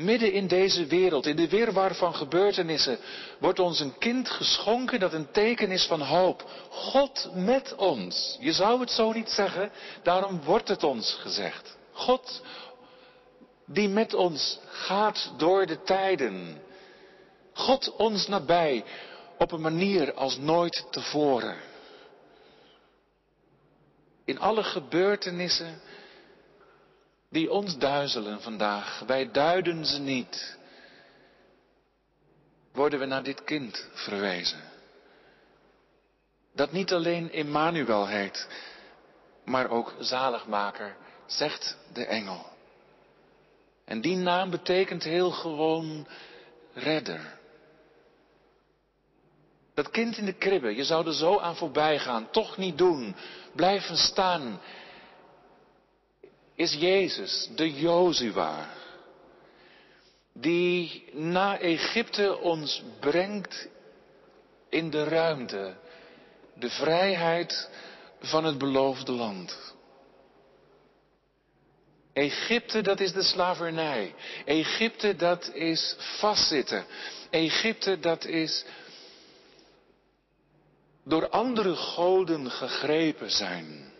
Midden 0.03 0.31
in 0.31 0.47
deze 0.47 0.85
wereld, 0.85 1.25
in 1.25 1.35
de 1.35 1.49
wirwar 1.49 1.95
van 1.95 2.15
gebeurtenissen, 2.15 2.97
wordt 3.39 3.59
ons 3.59 3.79
een 3.79 3.97
kind 3.97 4.29
geschonken 4.29 4.99
dat 4.99 5.13
een 5.13 5.31
teken 5.31 5.71
is 5.71 5.85
van 5.85 6.01
hoop. 6.01 6.49
God 6.69 7.29
met 7.33 7.75
ons. 7.75 8.37
Je 8.39 8.53
zou 8.53 8.79
het 8.79 8.91
zo 8.91 9.11
niet 9.11 9.29
zeggen, 9.29 9.71
daarom 10.03 10.41
wordt 10.43 10.67
het 10.67 10.83
ons 10.83 11.13
gezegd. 11.13 11.77
God 11.91 12.41
die 13.65 13.89
met 13.89 14.13
ons 14.13 14.59
gaat 14.69 15.31
door 15.37 15.65
de 15.65 15.81
tijden. 15.83 16.61
God 17.53 17.95
ons 17.95 18.27
nabij 18.27 18.83
op 19.37 19.51
een 19.51 19.61
manier 19.61 20.13
als 20.13 20.37
nooit 20.37 20.85
tevoren. 20.89 21.55
In 24.25 24.39
alle 24.39 24.63
gebeurtenissen 24.63 25.81
die 27.31 27.51
ons 27.51 27.77
duizelen 27.77 28.41
vandaag, 28.41 28.99
wij 28.99 29.31
duiden 29.31 29.85
ze 29.85 29.99
niet, 29.99 30.57
worden 32.73 32.99
we 32.99 33.05
naar 33.05 33.23
dit 33.23 33.43
kind 33.43 33.87
verwezen. 33.93 34.59
Dat 36.53 36.71
niet 36.71 36.93
alleen 36.93 37.31
Immanuel 37.31 38.07
heet, 38.07 38.47
maar 39.45 39.69
ook 39.69 39.93
zaligmaker, 39.99 40.95
zegt 41.25 41.77
de 41.93 42.05
engel. 42.05 42.45
En 43.85 44.01
die 44.01 44.15
naam 44.15 44.49
betekent 44.49 45.03
heel 45.03 45.31
gewoon 45.31 46.07
redder. 46.73 47.39
Dat 49.73 49.89
kind 49.89 50.17
in 50.17 50.25
de 50.25 50.33
kribbe, 50.33 50.75
je 50.75 50.83
zou 50.83 51.07
er 51.07 51.13
zo 51.13 51.39
aan 51.39 51.55
voorbij 51.55 51.99
gaan, 51.99 52.29
toch 52.29 52.57
niet 52.57 52.77
doen, 52.77 53.15
blijven 53.55 53.97
staan 53.97 54.59
is 56.61 56.73
Jezus, 56.73 57.49
de 57.55 57.65
Jozua, 57.73 58.69
die 60.33 61.03
na 61.13 61.57
Egypte 61.59 62.37
ons 62.37 62.83
brengt 62.99 63.67
in 64.69 64.89
de 64.89 65.03
ruimte, 65.03 65.73
de 66.55 66.69
vrijheid 66.69 67.69
van 68.19 68.43
het 68.43 68.57
beloofde 68.57 69.11
land. 69.11 69.73
Egypte, 72.13 72.81
dat 72.81 72.99
is 72.99 73.13
de 73.13 73.23
slavernij. 73.23 74.13
Egypte, 74.45 75.15
dat 75.15 75.51
is 75.53 75.95
vastzitten. 75.97 76.85
Egypte, 77.29 77.99
dat 77.99 78.25
is 78.25 78.65
door 81.03 81.29
andere 81.29 81.75
goden 81.75 82.51
gegrepen 82.51 83.31
zijn. 83.31 83.90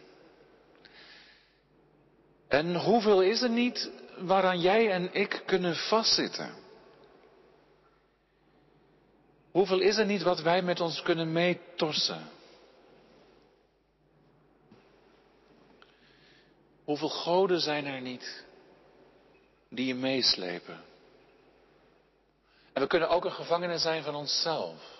En 2.51 2.75
hoeveel 2.75 3.21
is 3.21 3.41
er 3.41 3.49
niet 3.49 3.91
waaraan 4.17 4.59
jij 4.59 4.91
en 4.91 5.13
ik 5.13 5.43
kunnen 5.45 5.75
vastzitten? 5.75 6.53
Hoeveel 9.51 9.79
is 9.79 9.97
er 9.97 10.05
niet 10.05 10.21
wat 10.21 10.41
wij 10.41 10.61
met 10.61 10.79
ons 10.79 11.01
kunnen 11.01 11.31
meetorsen? 11.31 12.29
Hoeveel 16.83 17.09
goden 17.09 17.61
zijn 17.61 17.85
er 17.85 18.01
niet 18.01 18.45
die 19.69 19.85
je 19.85 19.95
meeslepen? 19.95 20.83
En 22.73 22.81
we 22.81 22.87
kunnen 22.87 23.09
ook 23.09 23.25
een 23.25 23.31
gevangene 23.31 23.77
zijn 23.77 24.03
van 24.03 24.15
onszelf. 24.15 24.99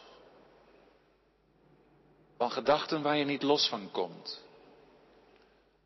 Van 2.38 2.52
gedachten 2.52 3.02
waar 3.02 3.18
je 3.18 3.26
niet 3.26 3.44
los 3.44 3.68
van 3.68 3.92
komt. 3.92 4.50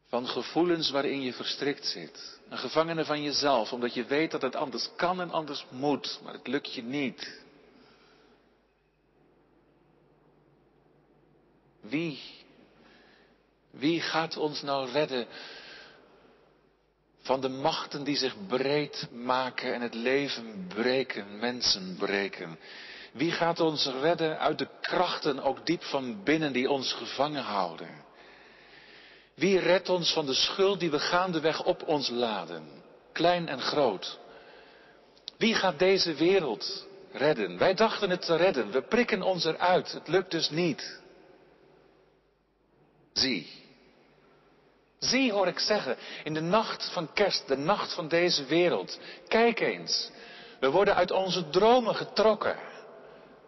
Van 0.07 0.27
gevoelens 0.27 0.89
waarin 0.89 1.21
je 1.21 1.33
verstrikt 1.33 1.85
zit. 1.85 2.39
Een 2.49 2.57
gevangene 2.57 3.05
van 3.05 3.23
jezelf, 3.23 3.73
omdat 3.73 3.93
je 3.93 4.05
weet 4.05 4.31
dat 4.31 4.41
het 4.41 4.55
anders 4.55 4.89
kan 4.95 5.21
en 5.21 5.31
anders 5.31 5.65
moet, 5.69 6.19
maar 6.23 6.33
het 6.33 6.47
lukt 6.47 6.73
je 6.73 6.83
niet. 6.83 7.43
Wie, 11.81 12.21
wie 13.71 14.01
gaat 14.01 14.37
ons 14.37 14.61
nou 14.61 14.91
redden 14.91 15.27
van 17.21 17.41
de 17.41 17.49
machten 17.49 18.03
die 18.03 18.15
zich 18.15 18.35
breed 18.47 19.07
maken 19.11 19.73
en 19.73 19.81
het 19.81 19.93
leven 19.93 20.65
breken, 20.67 21.39
mensen 21.39 21.95
breken? 21.97 22.59
Wie 23.11 23.31
gaat 23.31 23.59
ons 23.59 23.85
redden 23.85 24.39
uit 24.39 24.57
de 24.57 24.67
krachten, 24.81 25.39
ook 25.39 25.65
diep 25.65 25.83
van 25.83 26.23
binnen, 26.23 26.53
die 26.53 26.69
ons 26.69 26.93
gevangen 26.93 27.43
houden? 27.43 28.04
Wie 29.35 29.59
redt 29.59 29.89
ons 29.89 30.13
van 30.13 30.25
de 30.25 30.33
schuld 30.33 30.79
die 30.79 30.91
we 30.91 30.99
gaandeweg 30.99 31.63
op 31.63 31.87
ons 31.87 32.09
laden, 32.09 32.67
klein 33.11 33.47
en 33.47 33.61
groot? 33.61 34.19
Wie 35.37 35.55
gaat 35.55 35.79
deze 35.79 36.13
wereld 36.13 36.87
redden? 37.11 37.57
Wij 37.57 37.73
dachten 37.73 38.09
het 38.09 38.21
te 38.21 38.35
redden, 38.35 38.71
we 38.71 38.81
prikken 38.81 39.21
ons 39.21 39.45
eruit, 39.45 39.91
het 39.91 40.07
lukt 40.07 40.31
dus 40.31 40.49
niet. 40.49 40.99
Zie, 43.13 43.63
zie 44.99 45.31
hoor 45.31 45.47
ik 45.47 45.59
zeggen, 45.59 45.97
in 46.23 46.33
de 46.33 46.41
nacht 46.41 46.89
van 46.93 47.13
kerst, 47.13 47.47
de 47.47 47.57
nacht 47.57 47.93
van 47.93 48.07
deze 48.07 48.45
wereld, 48.45 48.99
kijk 49.27 49.59
eens, 49.59 50.11
we 50.59 50.69
worden 50.69 50.95
uit 50.95 51.11
onze 51.11 51.49
dromen 51.49 51.95
getrokken. 51.95 52.57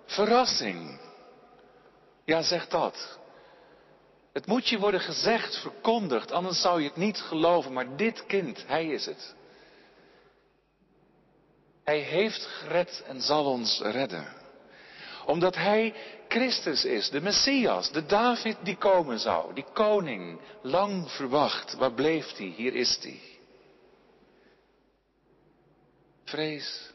Verrassing. 0.05 0.99
Ja, 2.25 2.41
zeg 2.41 2.67
dat. 2.67 3.16
Het 4.37 4.45
moet 4.45 4.69
je 4.69 4.79
worden 4.79 4.99
gezegd, 4.99 5.55
verkondigd, 5.57 6.31
anders 6.31 6.61
zou 6.61 6.81
je 6.81 6.87
het 6.87 6.97
niet 6.97 7.17
geloven. 7.17 7.73
Maar 7.73 7.95
dit 7.95 8.25
kind, 8.25 8.63
hij 8.67 8.87
is 8.87 9.05
het. 9.05 9.35
Hij 11.83 11.99
heeft 11.99 12.45
gered 12.45 13.03
en 13.07 13.21
zal 13.21 13.45
ons 13.45 13.81
redden. 13.81 14.27
Omdat 15.25 15.55
hij 15.55 15.93
Christus 16.27 16.85
is, 16.85 17.09
de 17.09 17.21
Messias, 17.21 17.91
de 17.91 18.05
David 18.05 18.57
die 18.63 18.75
komen 18.77 19.19
zou, 19.19 19.53
die 19.53 19.65
koning, 19.73 20.39
lang 20.61 21.11
verwacht. 21.11 21.73
Waar 21.73 21.93
bleef 21.93 22.35
hij? 22.35 22.53
Hier 22.57 22.75
is 22.75 22.97
hij. 23.01 23.21
Vrees 26.23 26.91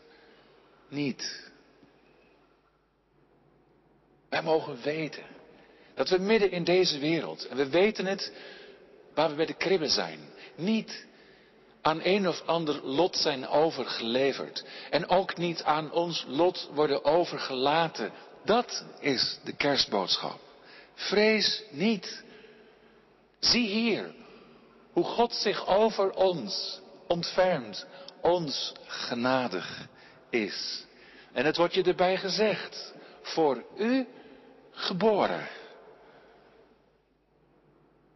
niet. 0.88 1.50
Wij 4.28 4.42
mogen 4.42 4.82
weten 4.82 5.40
dat 5.94 6.08
we 6.08 6.18
midden 6.18 6.50
in 6.50 6.64
deze 6.64 6.98
wereld, 6.98 7.46
en 7.46 7.56
we 7.56 7.68
weten 7.68 8.06
het 8.06 8.32
waar 9.14 9.28
we 9.28 9.34
bij 9.34 9.46
de 9.46 9.56
kribben 9.56 9.90
zijn, 9.90 10.18
niet 10.56 11.06
aan 11.82 12.00
een 12.02 12.28
of 12.28 12.42
ander 12.46 12.80
lot 12.82 13.16
zijn 13.16 13.48
overgeleverd. 13.48 14.64
En 14.90 15.08
ook 15.08 15.36
niet 15.36 15.62
aan 15.62 15.92
ons 15.92 16.24
lot 16.28 16.68
worden 16.72 17.04
overgelaten. 17.04 18.12
Dat 18.44 18.84
is 19.00 19.38
de 19.44 19.56
kerstboodschap. 19.56 20.40
Vrees 20.94 21.62
niet. 21.70 22.24
Zie 23.38 23.66
hier 23.66 24.14
hoe 24.92 25.04
God 25.04 25.34
zich 25.34 25.66
over 25.66 26.10
ons 26.10 26.80
ontfermt, 27.06 27.86
ons 28.20 28.72
genadig 28.86 29.88
is. 30.30 30.84
En 31.32 31.44
het 31.44 31.56
wordt 31.56 31.74
je 31.74 31.82
erbij 31.82 32.16
gezegd, 32.16 32.94
voor 33.22 33.64
u 33.76 34.06
geboren. 34.70 35.48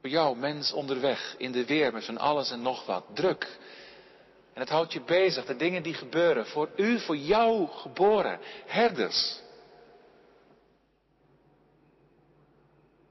Voor 0.07 0.15
jou, 0.15 0.37
mens 0.37 0.73
onderweg, 0.73 1.35
in 1.39 1.53
de 1.53 1.65
weer 1.65 1.93
met 1.93 2.05
van 2.05 2.19
alles 2.19 2.51
en 2.51 2.63
nog 2.63 2.87
wat. 2.87 3.05
Druk. 3.15 3.59
En 4.55 4.61
het 4.61 4.69
houdt 4.69 4.93
je 4.93 5.01
bezig, 5.01 5.45
de 5.45 5.57
dingen 5.57 5.83
die 5.83 5.95
gebeuren. 5.95 6.47
Voor 6.47 6.71
u, 6.77 7.01
voor 7.01 7.17
jou 7.17 7.69
geboren. 7.69 8.41
Herders. 8.67 9.41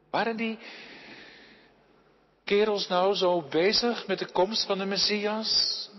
Waren 0.10 0.36
die, 0.38 0.58
kerels 2.44 2.88
nou 2.88 3.16
zo 3.16 3.42
bezig 3.42 4.08
met 4.08 4.20
de 4.20 4.32
komst 4.32 4.66
van 4.66 4.78
de 4.78 4.86
Messias? 4.86 5.90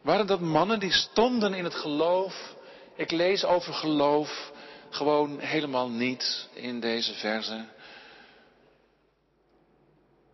Waren 0.00 0.26
dat 0.26 0.40
mannen 0.40 0.80
die 0.80 0.92
stonden 0.92 1.54
in 1.54 1.64
het 1.64 1.74
geloof? 1.74 2.54
Ik 2.96 3.10
lees 3.10 3.44
over 3.44 3.74
geloof 3.74 4.52
gewoon 4.90 5.38
helemaal 5.40 5.88
niet 5.88 6.48
in 6.52 6.80
deze 6.80 7.14
verse. 7.14 7.64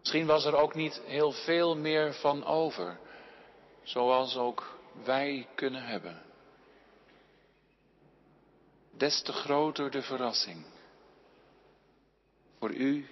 Misschien 0.08 0.28
was 0.28 0.44
er 0.44 0.56
ook 0.56 0.74
niet 0.74 1.00
heel 1.04 1.32
veel 1.32 1.76
meer 1.76 2.14
van 2.14 2.44
over, 2.44 2.98
zoals 3.82 4.36
ook 4.36 4.78
wij 5.04 5.48
kunnen 5.54 5.82
hebben. 5.82 6.22
Des 8.90 9.22
te 9.22 9.32
groter 9.32 9.90
de 9.90 10.02
verrassing. 10.02 10.64
Voor 12.58 12.70
u, 12.70 13.08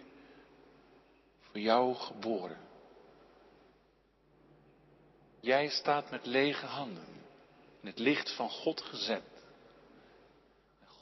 voor 1.41 1.61
jou 1.61 1.95
geboren. 1.95 2.61
Jij 5.41 5.69
staat 5.69 6.11
met 6.11 6.27
lege 6.27 6.67
handen 6.67 7.25
in 7.81 7.87
het 7.87 7.99
licht 7.99 8.35
van 8.35 8.51
God 8.51 8.83
gezet. 8.83 9.45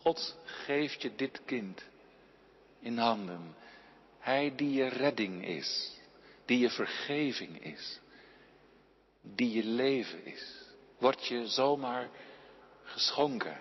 God 0.01 0.37
geeft 0.45 1.03
je 1.03 1.15
dit 1.15 1.45
kind 1.45 1.85
in 2.81 2.99
handen. 2.99 3.63
Hij 4.25 4.53
die 4.57 4.73
je 4.73 4.89
redding 4.89 5.47
is, 5.47 5.99
die 6.45 6.59
je 6.59 6.71
vergeving 6.71 7.65
is, 7.65 8.01
die 9.21 9.53
je 9.53 9.65
leven 9.65 10.25
is, 10.25 10.65
wordt 10.99 11.27
je 11.27 11.49
zomaar 11.49 12.09
geschonken. 12.83 13.59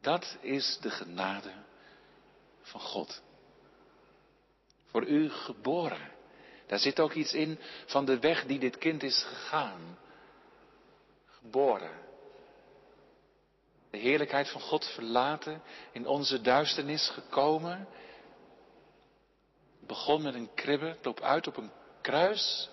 Dat 0.00 0.36
is 0.40 0.78
de 0.80 0.90
genade 0.90 1.52
van 2.60 2.80
God. 2.80 3.22
Voor 4.84 5.06
u 5.06 5.30
geboren. 5.30 6.12
Daar 6.66 6.78
zit 6.78 7.00
ook 7.00 7.12
iets 7.12 7.32
in 7.32 7.58
van 7.86 8.04
de 8.04 8.18
weg 8.18 8.46
die 8.46 8.58
dit 8.58 8.78
kind 8.78 9.02
is 9.02 9.22
gegaan. 9.22 9.98
Geboren. 11.26 12.00
De 13.90 13.98
heerlijkheid 13.98 14.48
van 14.48 14.60
God 14.60 14.86
verlaten, 14.86 15.62
in 15.92 16.06
onze 16.06 16.40
duisternis 16.40 17.08
gekomen. 17.08 17.88
Begon 19.86 20.22
met 20.22 20.34
een 20.34 20.54
kribbe, 20.54 20.96
loopt 21.02 21.22
uit 21.22 21.46
op 21.46 21.56
een 21.56 21.70
kruis. 22.00 22.68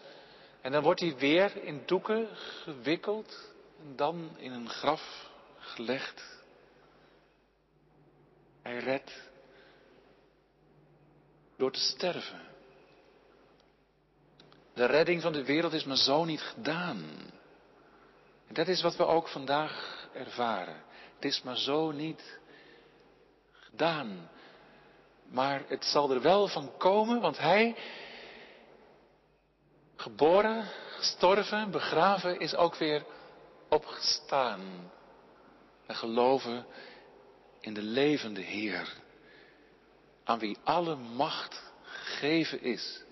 En 0.62 0.72
dan 0.72 0.84
wordt 0.84 1.00
hij 1.00 1.16
weer 1.16 1.64
in 1.64 1.84
doeken 1.86 2.28
gewikkeld 2.36 3.54
en 3.80 3.96
dan 3.96 4.38
in 4.38 4.52
een 4.52 4.70
graf 4.70 5.30
gelegd. 5.58 6.24
Hij 8.62 8.78
redt 8.78 9.30
door 11.58 11.72
te 11.72 11.80
sterven. 11.80 12.42
De 14.74 14.86
redding 14.86 15.22
van 15.22 15.34
de 15.34 15.44
wereld 15.44 15.74
is 15.74 15.84
maar 15.84 15.98
zo 15.98 16.26
niet 16.26 16.42
gedaan. 16.42 17.04
En 18.48 18.54
dat 18.54 18.68
is 18.68 18.82
wat 18.82 18.96
we 18.96 19.06
ook 19.06 19.28
vandaag 19.28 20.08
ervaren. 20.14 20.84
Het 21.16 21.26
is 21.26 21.42
maar 21.42 21.58
zo 21.58 21.92
niet 21.92 22.40
gedaan. 23.52 24.30
Maar 25.32 25.64
het 25.68 25.86
zal 25.86 26.12
er 26.12 26.22
wel 26.22 26.48
van 26.48 26.78
komen, 26.78 27.22
want 27.22 27.38
hij, 27.38 27.76
geboren, 29.96 30.66
gestorven, 30.98 31.72
begraven, 31.72 32.40
is 32.40 32.56
ook 32.56 32.76
weer 32.76 33.06
opgestaan. 33.70 34.92
En 35.86 35.96
geloven 35.96 36.66
in 37.60 37.74
de 37.74 37.82
levende 37.82 38.42
Heer, 38.42 38.94
aan 40.24 40.40
wie 40.40 40.58
alle 40.64 40.96
macht 40.96 41.72
gegeven 41.82 42.62
is, 42.62 43.04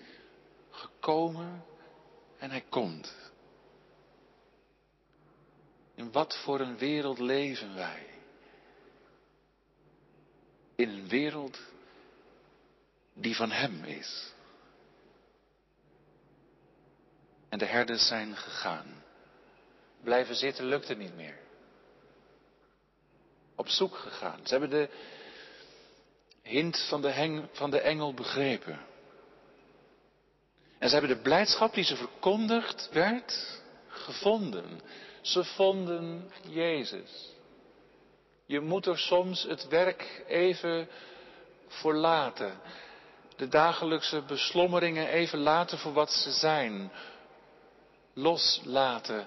gekomen 0.70 1.64
en 2.38 2.50
hij 2.50 2.64
komt. 2.68 3.14
In 5.94 6.12
wat 6.12 6.36
voor 6.36 6.60
een 6.60 6.78
wereld 6.78 7.18
leven 7.18 7.74
wij? 7.74 8.06
In 10.74 10.88
een 10.88 11.08
wereld 11.08 11.58
die 13.20 13.36
van 13.36 13.50
Hem 13.50 13.84
is. 13.84 14.32
En 17.48 17.58
de 17.58 17.66
herders 17.66 18.06
zijn 18.06 18.36
gegaan. 18.36 19.02
Blijven 20.02 20.34
zitten 20.34 20.64
lukte 20.64 20.94
niet 20.94 21.14
meer. 21.14 21.38
Op 23.54 23.68
zoek 23.68 23.94
gegaan. 23.94 24.40
Ze 24.42 24.50
hebben 24.50 24.70
de 24.70 24.88
hint 26.42 26.86
van 26.88 27.02
de, 27.02 27.42
van 27.52 27.70
de 27.70 27.80
engel 27.80 28.14
begrepen. 28.14 28.80
En 30.78 30.88
ze 30.88 30.96
hebben 30.96 31.16
de 31.16 31.22
blijdschap 31.22 31.74
die 31.74 31.84
ze 31.84 31.96
verkondigd 31.96 32.88
werd, 32.92 33.60
gevonden. 33.88 34.80
Ze 35.20 35.44
vonden 35.44 36.30
Jezus. 36.48 37.28
Je 38.46 38.60
moet 38.60 38.86
er 38.86 38.98
soms 38.98 39.42
het 39.42 39.68
werk 39.68 40.22
even 40.26 40.88
voor 41.66 41.94
laten. 41.94 42.60
De 43.40 43.48
dagelijkse 43.48 44.22
beslommeringen 44.22 45.08
even 45.08 45.38
laten 45.38 45.78
voor 45.78 45.92
wat 45.92 46.12
ze 46.12 46.32
zijn. 46.32 46.92
Loslaten. 48.14 49.26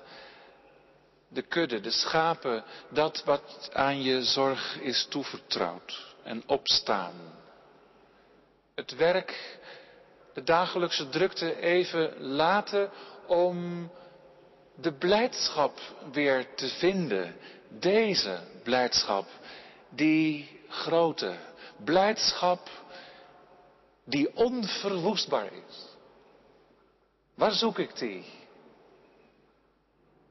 De 1.27 1.41
kudde, 1.41 1.79
de 1.79 1.91
schapen, 1.91 2.63
dat 2.89 3.23
wat 3.25 3.69
aan 3.73 4.01
je 4.01 4.23
zorg 4.23 4.79
is 4.79 5.05
toevertrouwd. 5.09 6.15
En 6.23 6.43
opstaan. 6.45 7.13
Het 8.75 8.95
werk, 8.95 9.59
de 10.33 10.43
dagelijkse 10.43 11.09
drukte 11.09 11.59
even 11.59 12.21
laten 12.21 12.89
om 13.27 13.89
de 14.75 14.93
blijdschap 14.93 15.79
weer 16.11 16.55
te 16.55 16.67
vinden. 16.67 17.35
Deze 17.69 18.39
blijdschap, 18.63 19.27
die 19.89 20.59
grote 20.69 21.35
blijdschap 21.83 22.69
die 24.03 24.35
onverwoestbaar 24.35 25.53
is. 25.53 25.95
Waar 27.35 27.51
zoek 27.51 27.79
ik 27.79 27.97
die? 27.97 28.25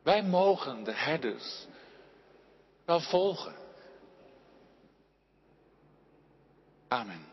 Wij 0.02 0.22
mogen 0.22 0.84
de 0.84 0.94
herders 0.94 1.66
wel 2.84 3.00
volgen. 3.00 3.54
Amen. 6.88 7.31